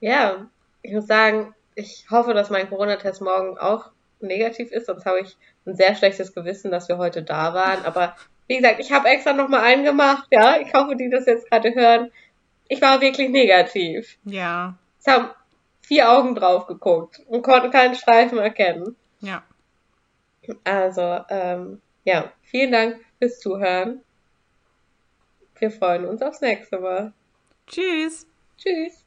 [0.00, 0.46] Ja,
[0.82, 5.36] ich muss sagen, ich hoffe, dass mein Corona-Test morgen auch negativ ist, sonst habe ich
[5.66, 7.84] ein sehr schlechtes Gewissen, dass wir heute da waren.
[7.84, 8.16] Aber
[8.48, 10.58] wie gesagt, ich habe extra nochmal einen gemacht, ja.
[10.60, 12.10] Ich hoffe, die das jetzt gerade hören.
[12.68, 14.18] Ich war wirklich negativ.
[14.24, 15.30] Ja, Es haben
[15.82, 18.96] vier Augen drauf geguckt und konnten keinen Streifen erkennen.
[19.20, 19.42] ja.
[20.64, 24.00] Also, ähm, ja, vielen Dank fürs Zuhören.
[25.60, 27.12] Wir freuen uns aufs nächste Mal.
[27.68, 28.26] Tschüss.
[28.58, 29.01] Tschüss.